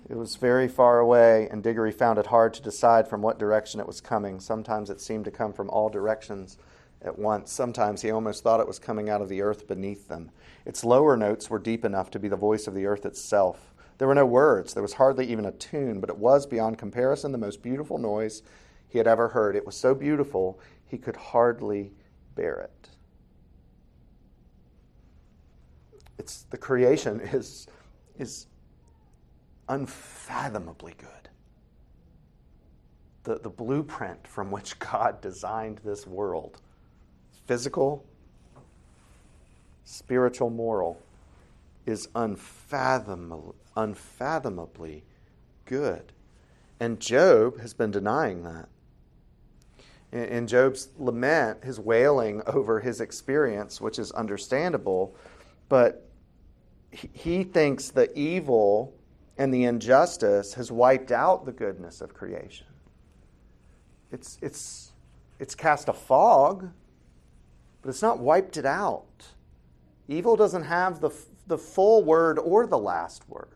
[0.08, 3.80] It was very far away, and Diggory found it hard to decide from what direction
[3.80, 4.38] it was coming.
[4.38, 6.58] Sometimes it seemed to come from all directions
[7.02, 7.50] at once.
[7.50, 10.30] Sometimes he almost thought it was coming out of the earth beneath them.
[10.66, 13.74] Its lower notes were deep enough to be the voice of the earth itself.
[13.96, 17.32] There were no words, there was hardly even a tune, but it was beyond comparison
[17.32, 18.42] the most beautiful noise
[18.88, 19.56] he had ever heard.
[19.56, 21.92] It was so beautiful he could hardly
[22.34, 22.88] bear it.
[26.18, 27.66] It's the creation is
[28.18, 28.46] is
[29.68, 31.29] unfathomably good.
[33.24, 36.61] The, the blueprint from which God designed this world
[37.46, 38.05] physical,
[39.85, 41.00] spiritual, moral
[41.87, 45.05] is unfathomably, unfathomably
[45.66, 46.12] good.
[46.81, 48.68] And Job has been denying that.
[50.12, 55.16] In, Job's lament, his wailing over his experience, which is understandable,
[55.68, 56.07] but
[56.90, 58.94] he thinks the evil
[59.36, 62.66] and the injustice has wiped out the goodness of creation.
[64.12, 64.92] It's, it's,
[65.40, 66.70] it's cast a fog,
[67.82, 69.26] but it's not wiped it out.
[70.08, 71.10] Evil doesn't have the,
[71.46, 73.48] the full word or the last word.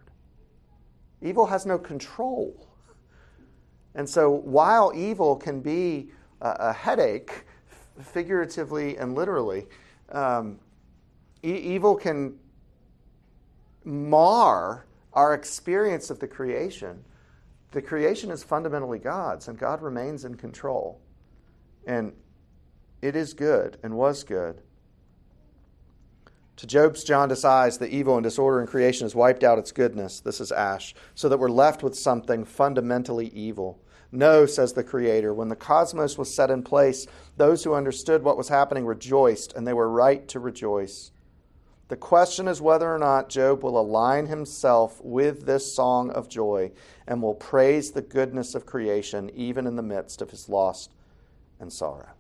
[1.23, 2.69] Evil has no control.
[3.95, 6.11] And so, while evil can be
[6.41, 7.45] a, a headache,
[8.01, 9.67] figuratively and literally,
[10.11, 10.59] um,
[11.43, 12.39] e- evil can
[13.85, 14.85] mar
[15.19, 17.05] our experience of the creation.
[17.73, 21.01] The creation is fundamentally God's, and God remains in control.
[21.89, 22.13] And
[23.03, 24.63] it is good and was good.
[26.59, 30.21] To Job's jaundiced eyes, the evil and disorder in creation has wiped out its goodness.
[30.21, 33.81] This is Ash, so that we're left with something fundamentally evil.
[34.13, 38.37] No, says the Creator, when the cosmos was set in place, those who understood what
[38.37, 41.11] was happening rejoiced, and they were right to rejoice.
[41.89, 46.71] The question is whether or not Job will align himself with this song of joy
[47.07, 50.91] and will praise the goodness of creation even in the midst of his loss
[51.59, 52.11] and sorrow.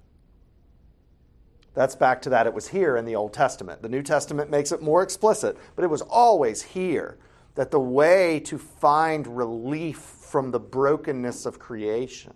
[1.74, 3.82] That's back to that it was here in the Old Testament.
[3.82, 7.18] The New Testament makes it more explicit, but it was always here
[7.54, 12.32] that the way to find relief from the brokenness of creation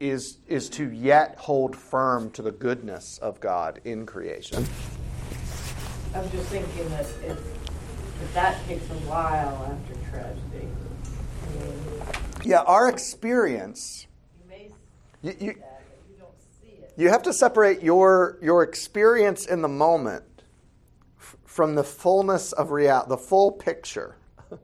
[0.00, 4.66] is, is to yet hold firm to the goodness of God in creation.
[6.14, 7.38] I'm just thinking that if,
[8.22, 10.68] if that takes a while after tragedy,
[11.42, 12.02] I mean,
[12.44, 14.06] Yeah, our experience,
[14.40, 14.70] you may
[15.22, 16.30] you, see you, that, you don't
[16.62, 16.92] see it.
[16.96, 20.22] you have to separate your, your experience in the moment
[21.18, 24.14] f- from the fullness of reality, the full picture.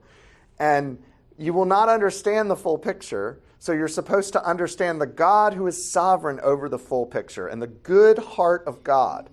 [0.59, 0.97] and
[1.37, 5.67] you will not understand the full picture, so you're supposed to understand the God who
[5.67, 9.29] is sovereign over the full picture and the good heart of God.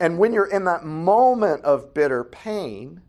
[0.00, 3.00] And when you're in that moment of bitter pain,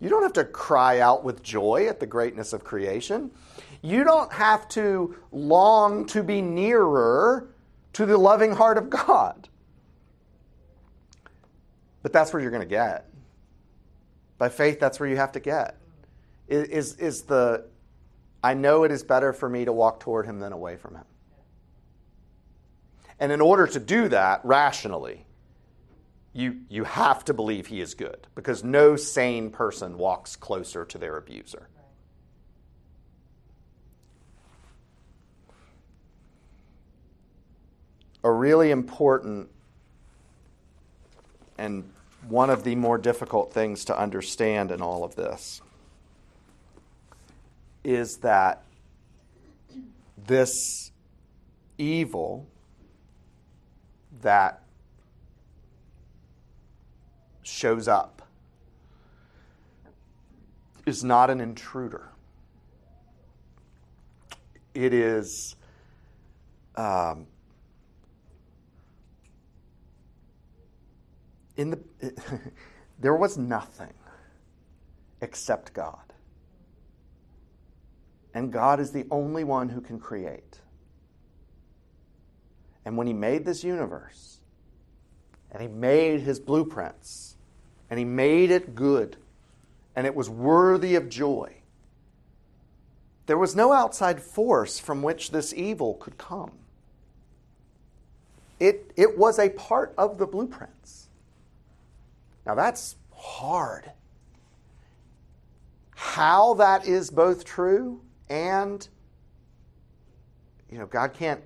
[0.00, 3.30] you don't have to cry out with joy at the greatness of creation.
[3.82, 7.48] You don't have to long to be nearer
[7.94, 9.48] to the loving heart of God.
[12.02, 13.06] But that's where you're going to get.
[14.38, 15.76] By faith, that's where you have to get.
[16.46, 17.66] Is, is the,
[18.42, 21.04] I know it is better for me to walk toward him than away from him.
[23.20, 25.26] And in order to do that rationally,
[26.32, 30.98] you, you have to believe he is good because no sane person walks closer to
[30.98, 31.68] their abuser.
[38.22, 39.48] A really important
[41.56, 41.90] and
[42.28, 45.60] one of the more difficult things to understand in all of this
[47.84, 48.62] is that
[50.26, 50.90] this
[51.78, 52.46] evil
[54.20, 54.62] that
[57.48, 58.22] shows up
[60.86, 62.08] is not an intruder.
[64.74, 65.56] It is
[66.76, 67.26] um,
[71.56, 71.80] in the
[73.00, 73.92] there was nothing
[75.20, 75.98] except God.
[78.34, 80.60] And God is the only one who can create.
[82.84, 84.38] And when he made this universe,
[85.50, 87.36] and he made his blueprints,
[87.90, 89.16] and he made it good,
[89.96, 91.54] and it was worthy of joy.
[93.26, 96.52] There was no outside force from which this evil could come.
[98.58, 101.08] It, it was a part of the blueprints.
[102.46, 103.92] Now that's hard.
[105.94, 108.86] How that is both true and,
[110.70, 111.42] you know, God can't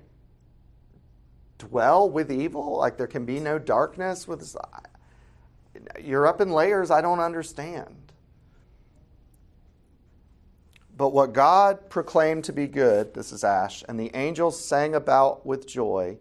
[1.57, 4.41] dwell with evil, like there can be no darkness with
[6.01, 8.03] you're up in layers I don't understand.
[10.95, 15.45] But what God proclaimed to be good, this is Ash, and the angels sang about
[15.45, 16.17] with joy,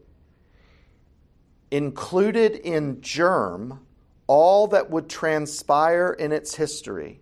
[1.71, 3.81] included in germ
[4.27, 7.21] all that would transpire in its history,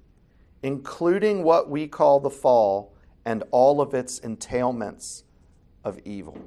[0.62, 5.24] including what we call the fall and all of its entailments
[5.84, 6.38] of evil.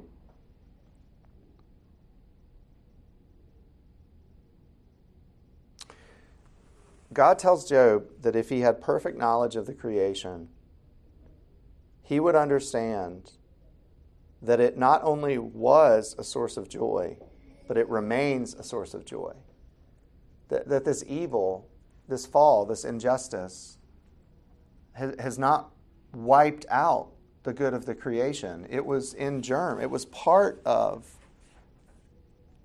[7.14, 10.48] God tells Job that if he had perfect knowledge of the creation,
[12.02, 13.32] he would understand
[14.42, 17.16] that it not only was a source of joy,
[17.66, 19.32] but it remains a source of joy.
[20.48, 21.68] That, that this evil,
[22.08, 23.78] this fall, this injustice
[24.92, 25.70] has, has not
[26.12, 27.08] wiped out
[27.42, 28.66] the good of the creation.
[28.70, 31.06] It was in germ, it was part of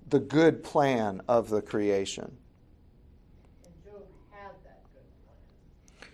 [0.08, 2.36] the good plan of the creation.
[3.64, 6.10] And Job had that good plan.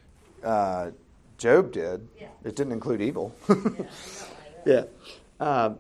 [0.47, 0.93] Uh,
[1.39, 2.09] Job did.
[2.19, 2.29] Yeah.
[2.45, 3.35] It didn't include evil.
[3.49, 4.87] Yeah, I know, I know.
[5.41, 5.65] yeah.
[5.65, 5.79] Um,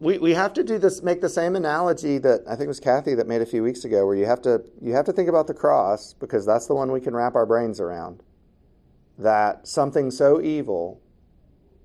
[0.00, 2.80] we, we have to do this make the same analogy that I think it was
[2.80, 5.28] Kathy that made a few weeks ago where you have to you have to think
[5.28, 8.22] about the cross because that's the one we can wrap our brains around
[9.18, 11.00] that something so evil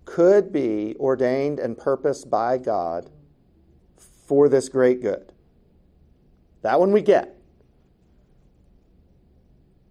[0.06, 3.10] could be ordained and purposed by God
[3.98, 5.32] for this great good.
[6.62, 7.39] That one we get.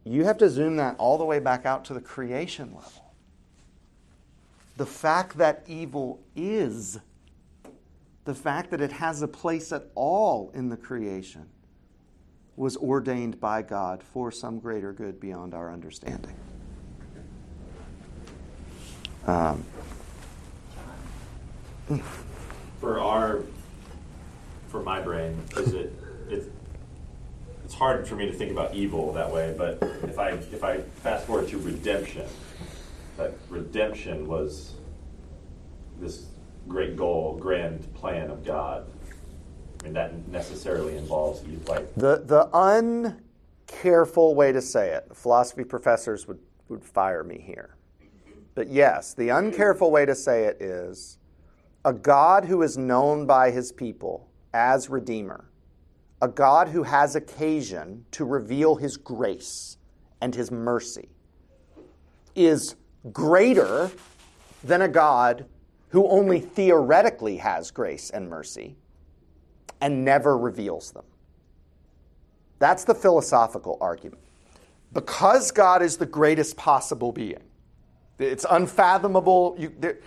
[0.08, 3.12] You have to zoom that all the way back out to the creation level.
[4.78, 6.98] The fact that evil is,
[8.24, 11.46] the fact that it has a place at all in the creation,
[12.56, 16.34] was ordained by God for some greater good beyond our understanding.
[19.26, 19.62] Um,
[22.80, 23.42] for our
[24.68, 25.92] for my brain is it
[26.30, 26.48] it's
[27.68, 30.80] it's hard for me to think about evil that way but if i if i
[31.02, 32.26] fast forward to redemption
[33.18, 34.72] that redemption was
[36.00, 36.26] this
[36.66, 38.86] great goal grand plan of god
[39.80, 42.48] i mean that necessarily involves like the, the
[43.68, 46.38] uncareful way to say it, philosophy professors would,
[46.68, 47.76] would fire me here.
[48.54, 51.18] But yes, the uncareful way to say it is
[51.84, 55.48] a God who is known by his people as Redeemer,
[56.20, 59.76] a God who has occasion to reveal his grace
[60.20, 61.08] and his mercy,
[62.34, 62.76] is
[63.12, 63.90] greater
[64.64, 65.46] than a God
[65.90, 68.76] who only theoretically has grace and mercy
[69.80, 71.04] and never reveals them.
[72.58, 74.22] That's the philosophical argument.
[74.92, 77.42] Because God is the greatest possible being,
[78.18, 79.54] it's unfathomable.
[79.58, 79.98] You, there,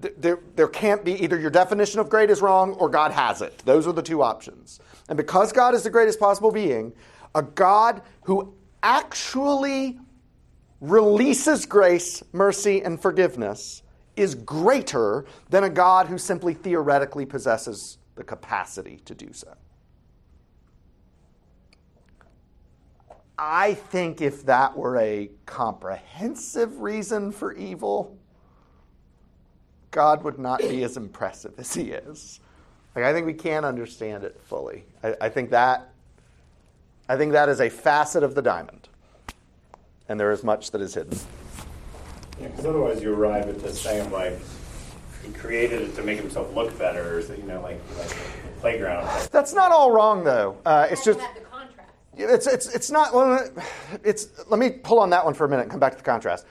[0.00, 3.58] there, there can't be either your definition of great is wrong or God has it.
[3.64, 4.80] Those are the two options.
[5.08, 6.92] And because God is the greatest possible being,
[7.34, 9.98] a God who actually
[10.80, 13.82] releases grace, mercy, and forgiveness
[14.16, 19.54] is greater than a God who simply theoretically possesses the capacity to do so.
[23.38, 28.17] I think if that were a comprehensive reason for evil,
[29.90, 32.40] God would not be as impressive as he is.
[32.94, 34.84] Like I think we can't understand it fully.
[35.02, 35.90] I, I think that
[37.08, 38.88] I think that is a facet of the diamond.
[40.08, 41.18] And there is much that is hidden.
[42.40, 44.38] Yeah, because otherwise you arrive at this thing of like
[45.24, 48.60] he created it to make himself look better, or so, you know, like like a
[48.60, 49.28] playground.
[49.30, 50.56] That's not all wrong though.
[50.64, 51.92] Uh, it's just the contrast.
[52.16, 53.48] It's, it's, it's not, well,
[54.02, 56.04] it's, let me pull on that one for a minute and come back to the
[56.04, 56.46] contrast.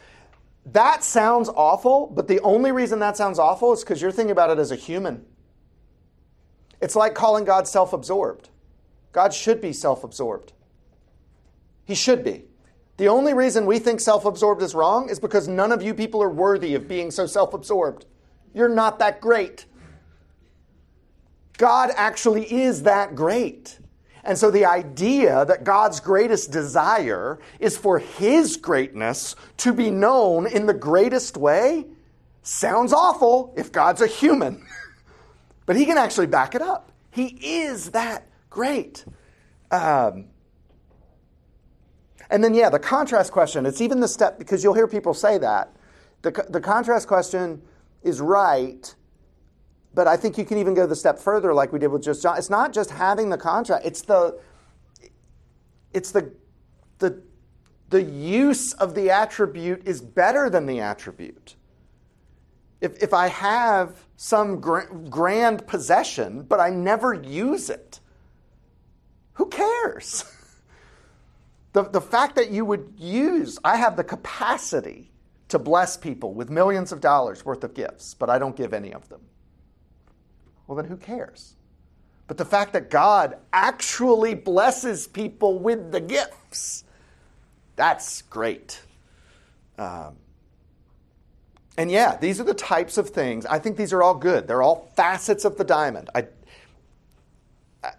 [0.73, 4.49] That sounds awful, but the only reason that sounds awful is because you're thinking about
[4.49, 5.25] it as a human.
[6.81, 8.49] It's like calling God self absorbed.
[9.13, 10.53] God should be self absorbed.
[11.85, 12.43] He should be.
[12.97, 16.21] The only reason we think self absorbed is wrong is because none of you people
[16.21, 18.05] are worthy of being so self absorbed.
[18.53, 19.65] You're not that great.
[21.57, 23.79] God actually is that great.
[24.27, 30.45] And so the idea that God's greatest desire is for His greatness to be known
[30.45, 31.85] in the greatest way
[32.43, 34.65] sounds awful if God's a human.
[35.65, 36.91] but He can actually back it up.
[37.09, 39.05] He is that great.
[39.71, 40.25] Um,
[42.29, 45.37] and then, yeah, the contrast question, it's even the step, because you'll hear people say
[45.37, 45.73] that.
[46.23, 47.61] The, the contrast question
[48.03, 48.93] is right
[49.97, 52.21] but I think you can even go the step further, like we did with just
[52.21, 52.37] John.
[52.37, 54.39] It's not just having the contract; it's the
[55.91, 56.31] it's the
[56.99, 57.19] the
[57.89, 61.55] the use of the attribute is better than the attribute.
[62.79, 67.99] If if I have some grand possession, but I never use it,
[69.33, 70.25] who cares?
[71.73, 75.09] the the fact that you would use, I have the capacity
[75.47, 78.93] to bless people with millions of dollars worth of gifts, but I don't give any
[78.93, 79.21] of them
[80.67, 81.55] well, then who cares?
[82.27, 86.83] but the fact that God actually blesses people with the gifts.
[87.77, 88.81] That's great.
[89.77, 90.17] Um,
[91.77, 93.45] and yeah, these are the types of things.
[93.45, 94.47] I think these are all good.
[94.47, 96.09] They're all facets of the diamond.
[96.13, 96.27] I,
[97.83, 97.91] I,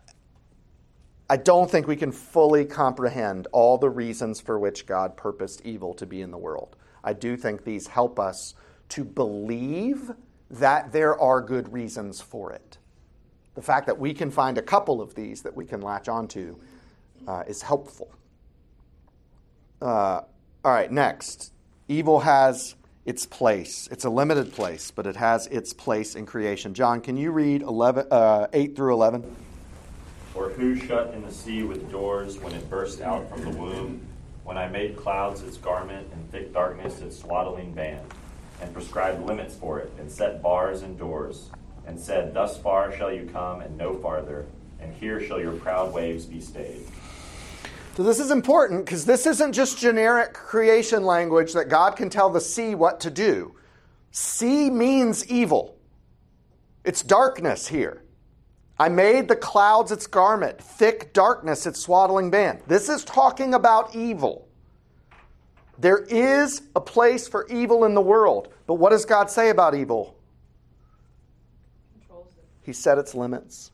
[1.30, 5.94] I don't think we can fully comprehend all the reasons for which God purposed evil
[5.94, 6.76] to be in the world.
[7.02, 8.54] I do think these help us
[8.90, 10.10] to believe
[10.50, 12.78] that there are good reasons for it.
[13.54, 16.56] The fact that we can find a couple of these that we can latch onto
[17.26, 18.10] uh, is helpful.
[19.82, 20.20] Uh,
[20.64, 21.52] all right, next.
[21.88, 22.74] Evil has
[23.04, 23.88] its place.
[23.90, 26.74] It's a limited place, but it has its place in creation.
[26.74, 29.36] John, can you read 11, uh, 8 through 11?
[30.34, 34.06] Or who shut in the sea with doors when it burst out from the womb?
[34.44, 38.02] When I made clouds its garment and thick darkness its swaddling band,
[38.60, 41.50] and prescribed limits for it, and set bars and doors,
[41.86, 44.46] and said, Thus far shall you come, and no farther,
[44.80, 46.86] and here shall your proud waves be stayed.
[47.96, 52.30] So, this is important because this isn't just generic creation language that God can tell
[52.30, 53.56] the sea what to do.
[54.12, 55.76] Sea means evil,
[56.84, 58.02] it's darkness here.
[58.80, 62.62] I made the clouds its garment, thick darkness its swaddling band.
[62.68, 64.47] This is talking about evil.
[65.78, 69.74] There is a place for evil in the world, but what does God say about
[69.74, 70.16] evil?
[72.62, 73.70] He set its limits.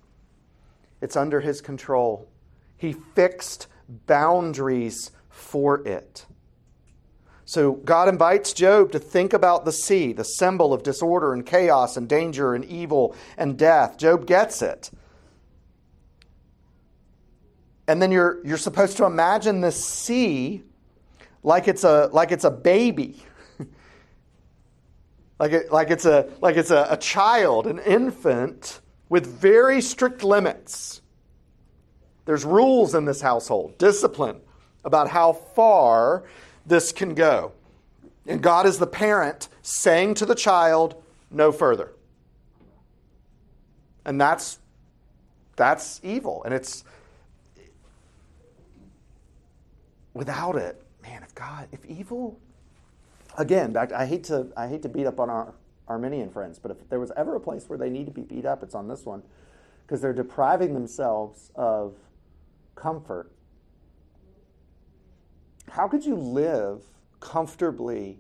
[1.01, 2.29] It's under his control.
[2.77, 3.67] He fixed
[4.07, 6.27] boundaries for it.
[7.47, 11.97] So God invites Job to think about the sea, the symbol of disorder and chaos
[11.97, 13.99] and danger and evil and death.
[13.99, 14.91] Job gets it.
[17.87, 20.63] And then you're, you're supposed to imagine the sea
[21.45, 23.23] like it's a, like it's a baby.
[25.39, 30.25] like, it, like it's, a, like it's a, a child, an infant, with very strict
[30.25, 31.03] limits.
[32.25, 34.41] There's rules in this household, discipline
[34.85, 36.25] about how far
[36.67, 37.53] this can go.
[38.27, 41.93] And God is the parent saying to the child, no further.
[44.07, 44.59] And that's
[45.57, 46.43] that's evil.
[46.45, 46.85] And it's
[50.15, 50.84] without it,
[51.35, 52.39] God, if evil
[53.37, 55.55] again, back I hate to I hate to beat up on our
[55.89, 58.47] Arminian friends, but if there was ever a place where they need to be beat
[58.47, 59.23] up, it's on this one.
[59.87, 61.95] Because they're depriving themselves of
[62.75, 63.31] comfort.
[65.69, 66.83] How could you live
[67.21, 68.19] comfortably?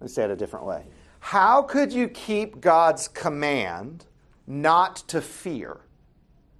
[0.00, 0.84] Let me say it a different way.
[1.20, 4.06] How could you keep God's command
[4.46, 5.80] not to fear,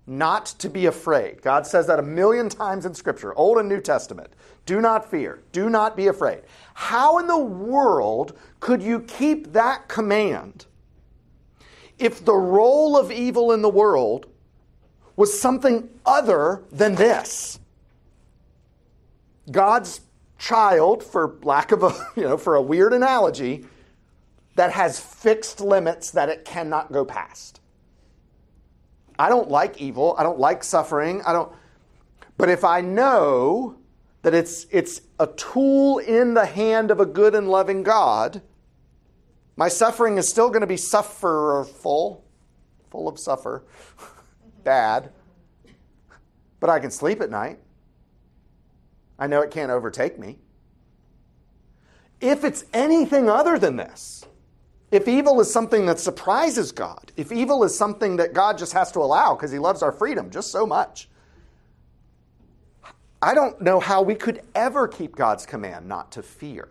[0.07, 1.42] not to be afraid?
[1.42, 4.32] God says that a million times in Scripture, Old and New Testament.
[4.66, 6.42] Do not fear, do not be afraid.
[6.74, 10.66] How in the world could you keep that command
[11.98, 14.26] if the role of evil in the world
[15.16, 17.59] was something other than this.
[19.50, 20.00] God's
[20.38, 23.66] child, for lack of a, you know, for a weird analogy,
[24.57, 27.61] that has fixed limits that it cannot go past.
[29.18, 30.14] I don't like evil.
[30.18, 31.22] I don't like suffering.
[31.26, 31.52] I don't.
[32.36, 33.76] But if I know
[34.22, 38.42] that it's, it's a tool in the hand of a good and loving God,
[39.56, 42.24] my suffering is still going to be sufferful,
[42.90, 43.64] full of suffer
[44.64, 45.12] bad,
[46.58, 47.58] but I can sleep at night.
[49.18, 50.38] I know it can't overtake me.
[52.20, 54.24] If it's anything other than this,
[54.95, 58.92] if evil is something that surprises God, if evil is something that God just has
[58.92, 61.09] to allow because he loves our freedom just so much,
[63.20, 66.68] I don't know how we could ever keep God's command not to fear.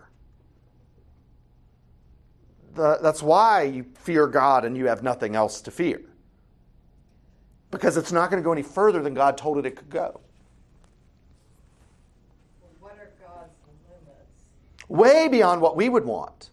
[2.75, 6.01] The, that's why you fear God and you have nothing else to fear
[7.71, 10.21] because it's not going to go any further than God told it it could go.
[12.79, 13.51] What are God's
[13.89, 14.87] limits?
[14.87, 16.51] Way beyond what we would want.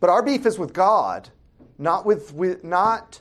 [0.00, 1.28] But our beef is with God,
[1.78, 3.20] not with, with not,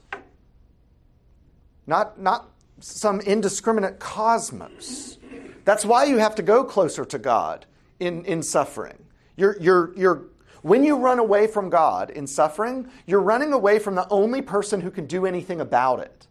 [1.86, 5.18] not, not some indiscriminate cosmos.
[5.66, 7.66] That's why you have to go closer to God
[8.00, 8.98] in, in suffering.
[9.36, 10.26] You're, you're, you're,
[10.62, 14.82] when you run away from God in suffering, you're running away from the only person
[14.82, 16.28] who can do anything about it.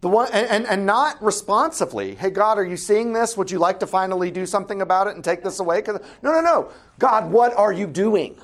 [0.00, 2.14] The one, and, and, and, not responsively.
[2.14, 3.36] Hey, God, are you seeing this?
[3.36, 5.82] Would you like to finally do something about it and take this away?
[5.86, 6.70] No, no, no.
[6.98, 8.38] God, what are you doing?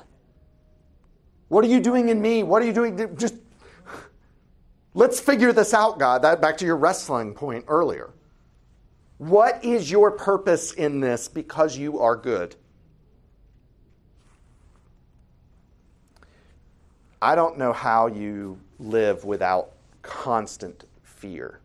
[1.47, 2.43] What are you doing in me?
[2.43, 3.17] What are you doing?
[3.17, 3.35] Just
[4.93, 6.21] let's figure this out, God.
[6.21, 8.11] That back to your wrestling point earlier.
[9.17, 12.55] What is your purpose in this because you are good?
[17.19, 19.71] I don't know how you live without
[20.03, 20.83] constant
[21.17, 21.59] fear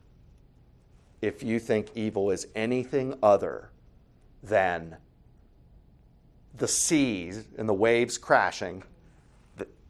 [1.22, 3.70] if you think evil is anything other
[4.42, 4.96] than
[6.58, 8.82] the seas and the waves crashing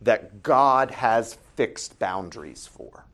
[0.03, 3.07] that, God has fixed boundaries for.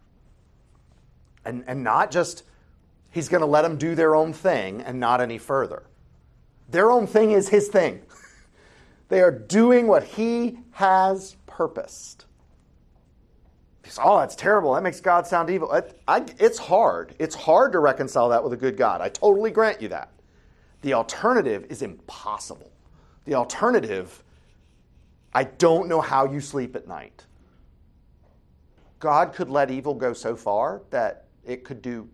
[1.44, 2.42] And, and not just
[3.10, 5.84] he's going to let them do their own thing and not any further.
[6.70, 8.02] Their own thing is his thing.
[9.08, 12.24] they are doing what he has purposed.
[14.02, 14.74] Oh, that's terrible.
[14.74, 15.70] That makes God sound evil.
[16.06, 17.14] I, it's hard.
[17.18, 19.00] It's hard to reconcile that with a good God.
[19.00, 20.10] I totally grant you that.
[20.82, 22.70] The alternative is impossible.
[23.24, 24.22] The alternative,
[25.34, 27.24] I don't know how you sleep at night.
[28.98, 32.08] God could let evil go so far that it could do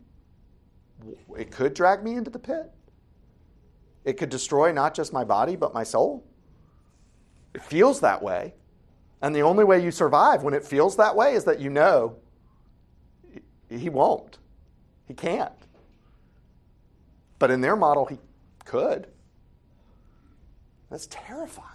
[1.36, 2.72] it could drag me into the pit.
[4.04, 6.24] It could destroy not just my body, but my soul.
[7.54, 8.54] It feels that way.
[9.25, 12.16] And the only way you survive when it feels that way is that you know
[13.70, 14.37] he won't.
[15.09, 15.51] He can't.
[17.39, 18.18] But in their model, he
[18.66, 19.07] could.
[20.91, 21.68] That's terrifying.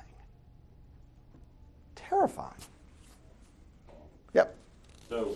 [1.95, 2.53] Terrifying.
[4.35, 4.55] Yep.
[5.09, 5.35] So,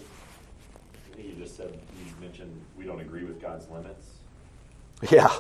[0.94, 4.06] I think you just said, you mentioned we don't agree with God's limits.
[5.10, 5.36] Yeah.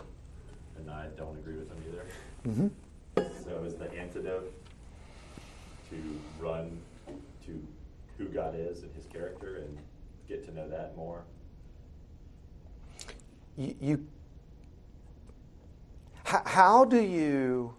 [0.77, 2.49] And I don't agree with them either.
[2.49, 3.43] Mm-hmm.
[3.43, 4.51] So, is the antidote
[5.93, 6.77] to run
[7.45, 7.67] to
[8.17, 9.77] who God is and his character and
[10.27, 11.23] get to know that more?
[13.57, 14.07] You, you
[16.23, 17.75] how, how do you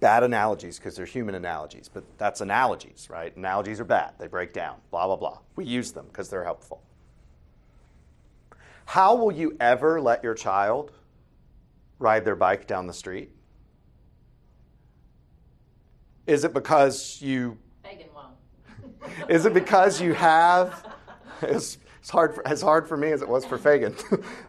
[0.00, 3.34] bad analogies because they're human analogies, but that's analogies, right?
[3.36, 4.12] Analogies are bad.
[4.18, 5.38] They break down, blah, blah, blah.
[5.56, 6.82] We use them because they're helpful.
[8.84, 10.92] How will you ever let your child
[11.98, 13.30] ride their bike down the street?
[16.26, 17.56] Is it because you.
[17.84, 19.30] Megan won't.
[19.30, 20.84] is it because you have.
[21.42, 23.94] It's, it's hard for, as hard for me as it was for Fagan.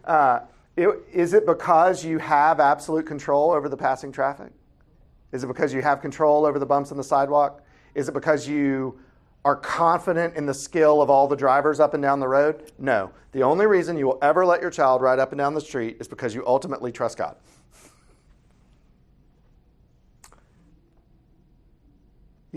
[0.06, 0.40] Uh,
[0.78, 4.54] it, is it because you have absolute control over the passing traffic?
[5.32, 7.64] Is it because you have control over the bumps in the sidewalk?
[7.94, 8.98] Is it because you
[9.44, 12.72] are confident in the skill of all the drivers up and down the road?
[12.78, 13.12] No.
[13.32, 15.98] The only reason you will ever let your child ride up and down the street
[16.00, 17.36] is because you ultimately trust God.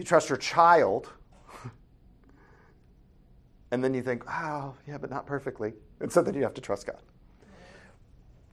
[0.01, 1.13] You trust your child,
[3.71, 5.75] and then you think, oh, yeah, but not perfectly.
[6.01, 7.03] And so then you have to trust God.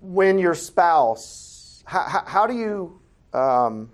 [0.01, 2.99] When your spouse, how, how, do you.
[3.31, 3.89] Um,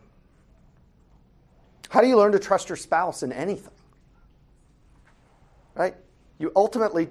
[1.90, 3.76] how do you learn to trust your spouse in anything?
[5.76, 5.94] Right?
[6.40, 7.08] You ultimately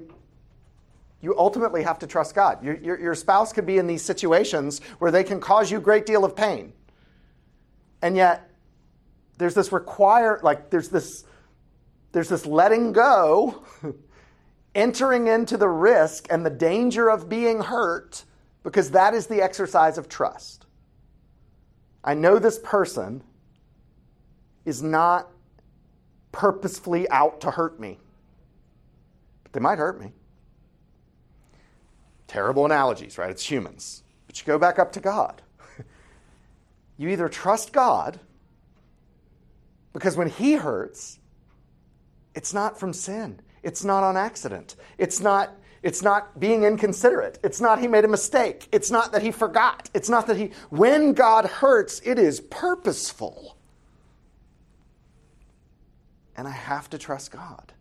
[1.20, 2.64] you ultimately have to trust God.
[2.64, 5.80] Your, your, your, spouse could be in these situations where they can cause you a
[5.80, 6.72] great deal of pain.
[8.02, 8.51] And yet,
[9.38, 11.24] there's this require, like, there's this,
[12.12, 13.64] there's this letting go,
[14.74, 18.24] entering into the risk and the danger of being hurt,
[18.62, 20.66] because that is the exercise of trust.
[22.04, 23.22] I know this person,
[24.64, 25.28] is not
[26.30, 27.98] purposefully out to hurt me.
[29.42, 30.12] But they might hurt me.
[32.26, 33.30] Terrible analogies, right?
[33.30, 34.02] It's humans.
[34.26, 35.42] But you go back up to God.
[36.96, 38.20] you either trust God,
[39.92, 41.18] because when He hurts,
[42.34, 43.40] it's not from sin.
[43.62, 44.76] It's not on accident.
[44.98, 47.38] It's not, it's not being inconsiderate.
[47.44, 48.68] It's not he made a mistake.
[48.72, 49.88] It's not that he forgot.
[49.94, 53.56] It's not that he, when God hurts, it is purposeful
[56.36, 57.72] and I have to trust God.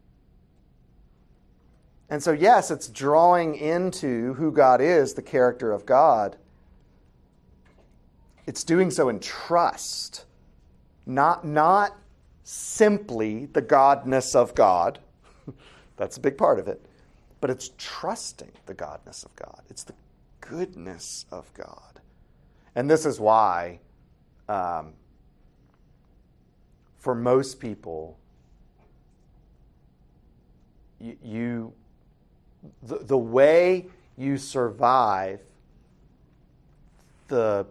[2.10, 6.36] And so, yes, it's drawing into who God is, the character of God.
[8.46, 10.26] It's doing so in trust,
[11.06, 11.96] not, not
[12.44, 15.00] simply the godness of God.
[15.98, 16.86] That's a big part of it.
[17.40, 19.96] But it's trusting the godness of God, it's the
[20.42, 22.00] goodness of God.
[22.76, 23.80] And this is why,
[24.48, 24.94] um,
[27.00, 28.18] for most people,
[31.00, 31.74] you, you
[32.84, 33.88] the, the way
[34.18, 35.40] you survive
[37.28, 37.66] the,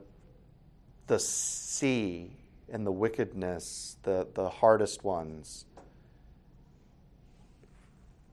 [1.06, 2.30] the sea
[2.72, 5.64] and the wickedness, the, the hardest ones,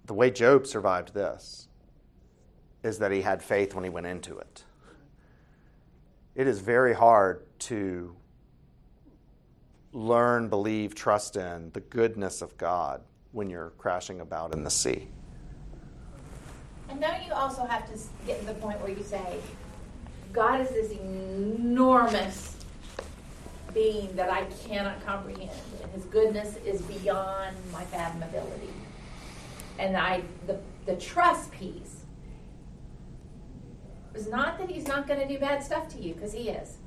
[0.05, 1.67] the way Job survived this
[2.83, 4.63] is that he had faith when he went into it.
[6.35, 8.15] It is very hard to
[9.91, 15.07] learn, believe, trust in the goodness of God when you're crashing about in the sea.
[16.89, 19.39] And don't you also have to get to the point where you say,
[20.31, 22.56] God is this enormous
[23.77, 25.51] being that I cannot comprehend,
[25.83, 28.71] and His goodness is beyond my fathomability.
[29.77, 30.57] And I, the,
[30.87, 31.97] the trust piece
[34.15, 36.77] is not that he's not going to do bad stuff to you, because he is.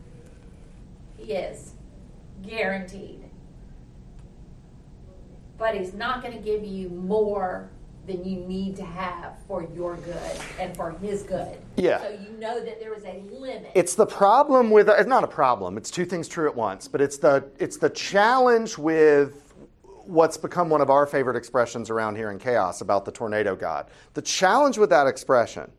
[1.17, 1.75] He is.
[2.43, 3.23] Guaranteed.
[5.59, 7.71] But he's not going to give you more
[8.07, 11.59] than you need to have for your good and for his good.
[11.77, 12.01] Yeah.
[12.01, 13.71] So you know that there is a limit.
[13.75, 15.77] It's the problem with it's not a problem.
[15.77, 19.55] It's two things true at once, but it's the it's the challenge with
[20.05, 23.91] what's become one of our favorite expressions around here in chaos about the tornado god.
[24.15, 25.71] The challenge with that expression.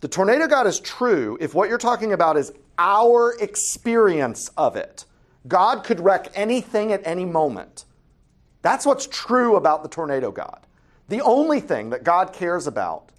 [0.00, 5.04] The tornado god is true if what you're talking about is our experience of it.
[5.46, 7.84] God could wreck anything at any moment.
[8.62, 10.66] That's what's true about the tornado god.
[11.12, 13.10] The only thing that God cares about,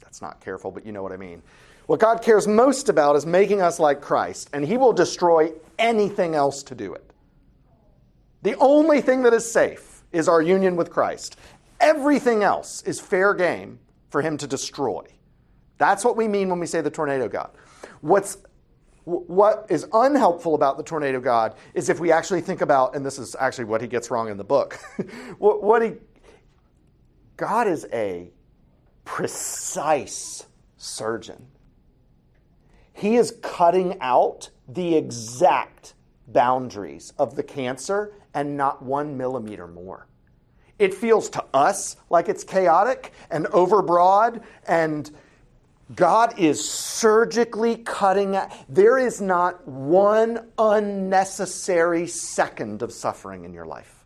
[0.00, 1.42] that's not careful, but you know what I mean.
[1.86, 6.34] What God cares most about is making us like Christ, and He will destroy anything
[6.34, 7.08] else to do it.
[8.42, 11.36] The only thing that is safe is our union with Christ.
[11.78, 13.78] Everything else is fair game
[14.08, 15.04] for Him to destroy.
[15.78, 17.50] That's what we mean when we say the tornado God.
[18.00, 18.38] What's
[19.04, 23.18] what is unhelpful about the tornado God is if we actually think about, and this
[23.18, 24.78] is actually what he gets wrong in the book,
[25.38, 25.92] what he
[27.40, 28.30] God is a
[29.06, 30.44] precise
[30.76, 31.46] surgeon.
[32.92, 35.94] He is cutting out the exact
[36.28, 40.06] boundaries of the cancer and not one millimeter more.
[40.78, 45.10] It feels to us like it's chaotic and overbroad, and
[45.96, 48.52] God is surgically cutting out.
[48.68, 53.99] There is not one unnecessary second of suffering in your life.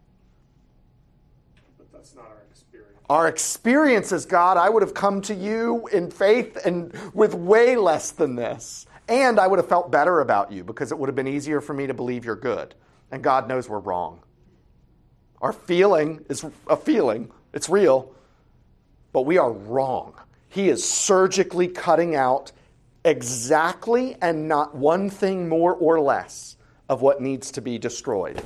[3.11, 8.11] Our experience God, I would have come to you in faith and with way less
[8.11, 8.87] than this.
[9.09, 11.75] And I would have felt better about you because it would have been easier for
[11.75, 12.75] me to believe you're good.
[13.11, 14.21] And God knows we're wrong.
[15.43, 18.15] Our feeling is a feeling, it's real,
[19.13, 20.15] but we are wrong.
[20.49, 22.53] He is surgically cutting out
[23.05, 26.57] exactly and not one thing more or less
[26.89, 28.43] of what needs to be destroyed.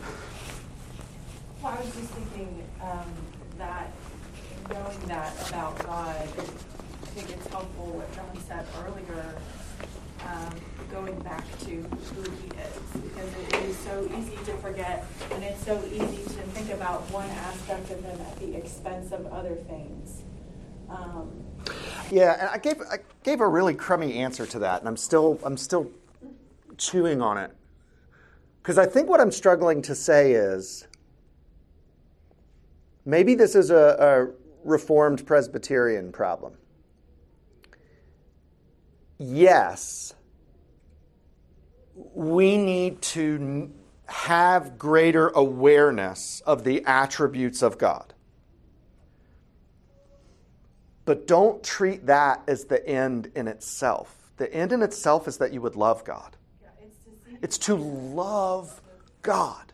[1.62, 3.04] Well, I was just thinking um,
[4.98, 9.34] knowing that about God, I think it's helpful what John said earlier,
[10.26, 10.54] um,
[10.90, 15.64] going back to who he is, because it is so easy to forget, and it's
[15.64, 20.22] so easy to think about one aspect of him at the expense of other things.
[20.88, 21.30] Um,
[22.10, 25.38] yeah, and I gave I gave a really crummy answer to that, and I'm still
[25.44, 25.90] I'm still
[26.78, 27.50] chewing on it
[28.62, 30.86] because I think what I'm struggling to say is
[33.04, 34.30] maybe this is a,
[34.68, 36.54] Reformed Presbyterian problem?
[39.18, 40.14] Yes,
[41.94, 43.72] we need to
[44.06, 48.14] have greater awareness of the attributes of God.
[51.04, 54.30] But don't treat that as the end in itself.
[54.36, 56.36] The end in itself is that you would love God.
[57.40, 58.80] It's to love
[59.22, 59.72] God.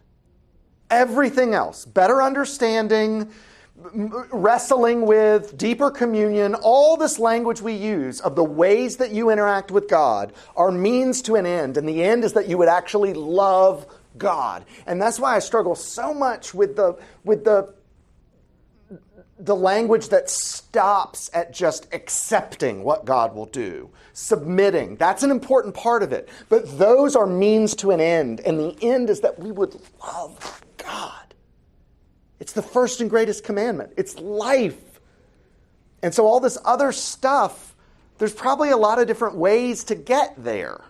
[0.90, 3.30] Everything else, better understanding,
[3.76, 9.70] wrestling with, deeper communion, all this language we use of the ways that you interact
[9.70, 11.76] with God are means to an end.
[11.76, 14.64] And the end is that you would actually love God.
[14.86, 17.74] And that's why I struggle so much with the, with the,
[19.40, 24.96] the language that stops at just accepting what God will do, submitting.
[24.96, 26.28] That's an important part of it.
[26.48, 28.40] But those are means to an end.
[28.40, 31.23] And the end is that we would love God.
[32.41, 33.93] It's the first and greatest commandment.
[33.97, 35.01] It's life.
[36.03, 37.74] And so, all this other stuff,
[38.18, 40.80] there's probably a lot of different ways to get there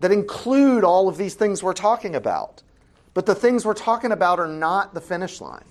[0.00, 2.62] that include all of these things we're talking about.
[3.14, 5.64] But the things we're talking about are not the finish line.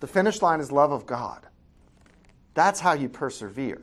[0.00, 1.46] The finish line is love of God.
[2.54, 3.82] That's how you persevere.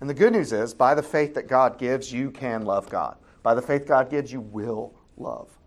[0.00, 3.16] And the good news is, by the faith that God gives, you can love God.
[3.42, 5.57] By the faith God gives, you will love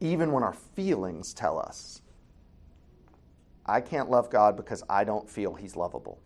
[0.00, 2.02] even when our feelings tell us,
[3.64, 6.20] I can't love God because I don't feel He's lovable.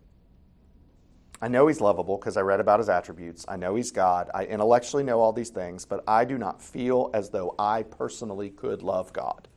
[1.41, 3.45] I know He's lovable because I read about His attributes.
[3.47, 4.29] I know He's God.
[4.33, 8.51] I intellectually know all these things, but I do not feel as though I personally
[8.51, 9.47] could love God.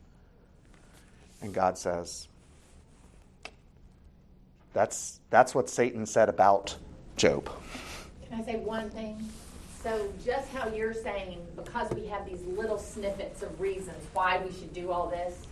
[1.42, 2.28] And God says,
[4.72, 6.74] that's, that's what Satan said about
[7.16, 7.50] Job.
[8.28, 9.22] Can I say one thing?
[9.84, 14.50] So just how you're saying, because we have these little snippets of reasons why we
[14.50, 15.46] should do all this,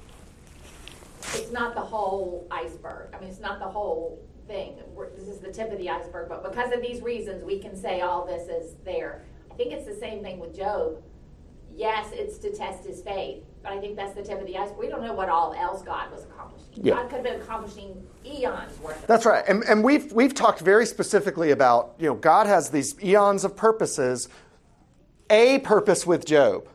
[1.35, 3.09] it's not the whole iceberg.
[3.15, 4.19] I mean, it's not the whole
[4.49, 4.77] thing.
[4.95, 6.31] We're, this is the tip of the iceberg.
[6.31, 9.23] But because of these reasons, we can say all this is there.
[9.51, 11.03] I think it's the same thing with Job.
[11.77, 14.79] yes, it's to test his faith, but I think that's the tip of the iceberg.
[14.79, 16.69] We don't know what all else God was accomplishing.
[16.85, 16.95] Yeah.
[16.95, 19.07] God could have been accomplishing eons worth.
[19.07, 19.45] That's right.
[19.49, 23.57] And, and we've, we've talked very specifically about, you know, God has these eons of
[23.57, 24.29] purposes.
[25.31, 26.69] A purpose with Job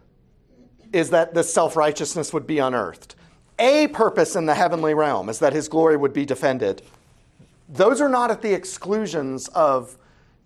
[0.93, 3.15] is that the self righteousness would be unearthed.
[3.59, 6.81] A purpose in the heavenly realm is that his glory would be defended.
[7.69, 9.97] Those are not at the exclusions of,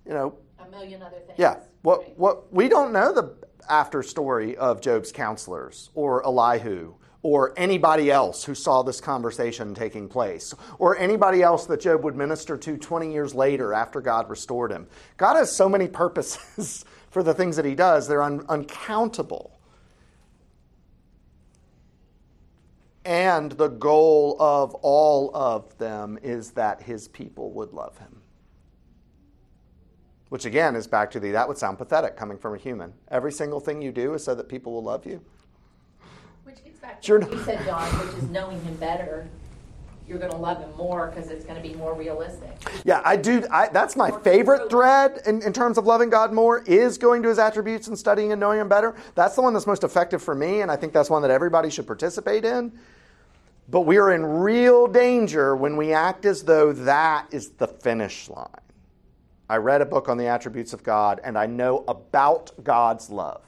[0.06, 1.38] you know, a million other things.
[1.38, 1.58] yeah.
[1.82, 3.36] What, what, we don't know the
[3.70, 6.94] after story of Job's counselors or Elihu
[7.24, 12.16] or anybody else who saw this conversation taking place or anybody else that Job would
[12.16, 14.88] minister to 20 years later after God restored him.
[15.18, 19.60] God has so many purposes for the things that he does, they're un- uncountable.
[23.04, 28.22] And the goal of all of them is that his people would love him.
[30.30, 32.94] Which again is back to the that would sound pathetic coming from a human.
[33.10, 35.22] Every single thing you do is so that people will love you.
[37.02, 39.28] Which gets back to you said, John, which is knowing him better.
[40.08, 42.52] You're going to love him more because it's going to be more realistic.
[42.84, 43.46] Yeah, I do.
[43.50, 47.30] I, that's my favorite thread in, in terms of loving God more is going to
[47.30, 48.94] his attributes and studying and knowing him better.
[49.16, 51.70] That's the one that's most effective for me, and I think that's one that everybody
[51.70, 52.74] should participate in.
[53.70, 58.28] But we are in real danger when we act as though that is the finish
[58.28, 58.50] line.
[59.50, 63.44] I read a book on the attributes of God, and I know about God's love.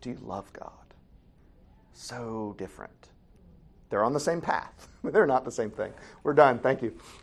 [0.00, 0.79] Do you love God?
[2.00, 3.10] So different.
[3.90, 5.92] They're on the same path, they're not the same thing.
[6.22, 6.58] We're done.
[6.58, 6.94] Thank you.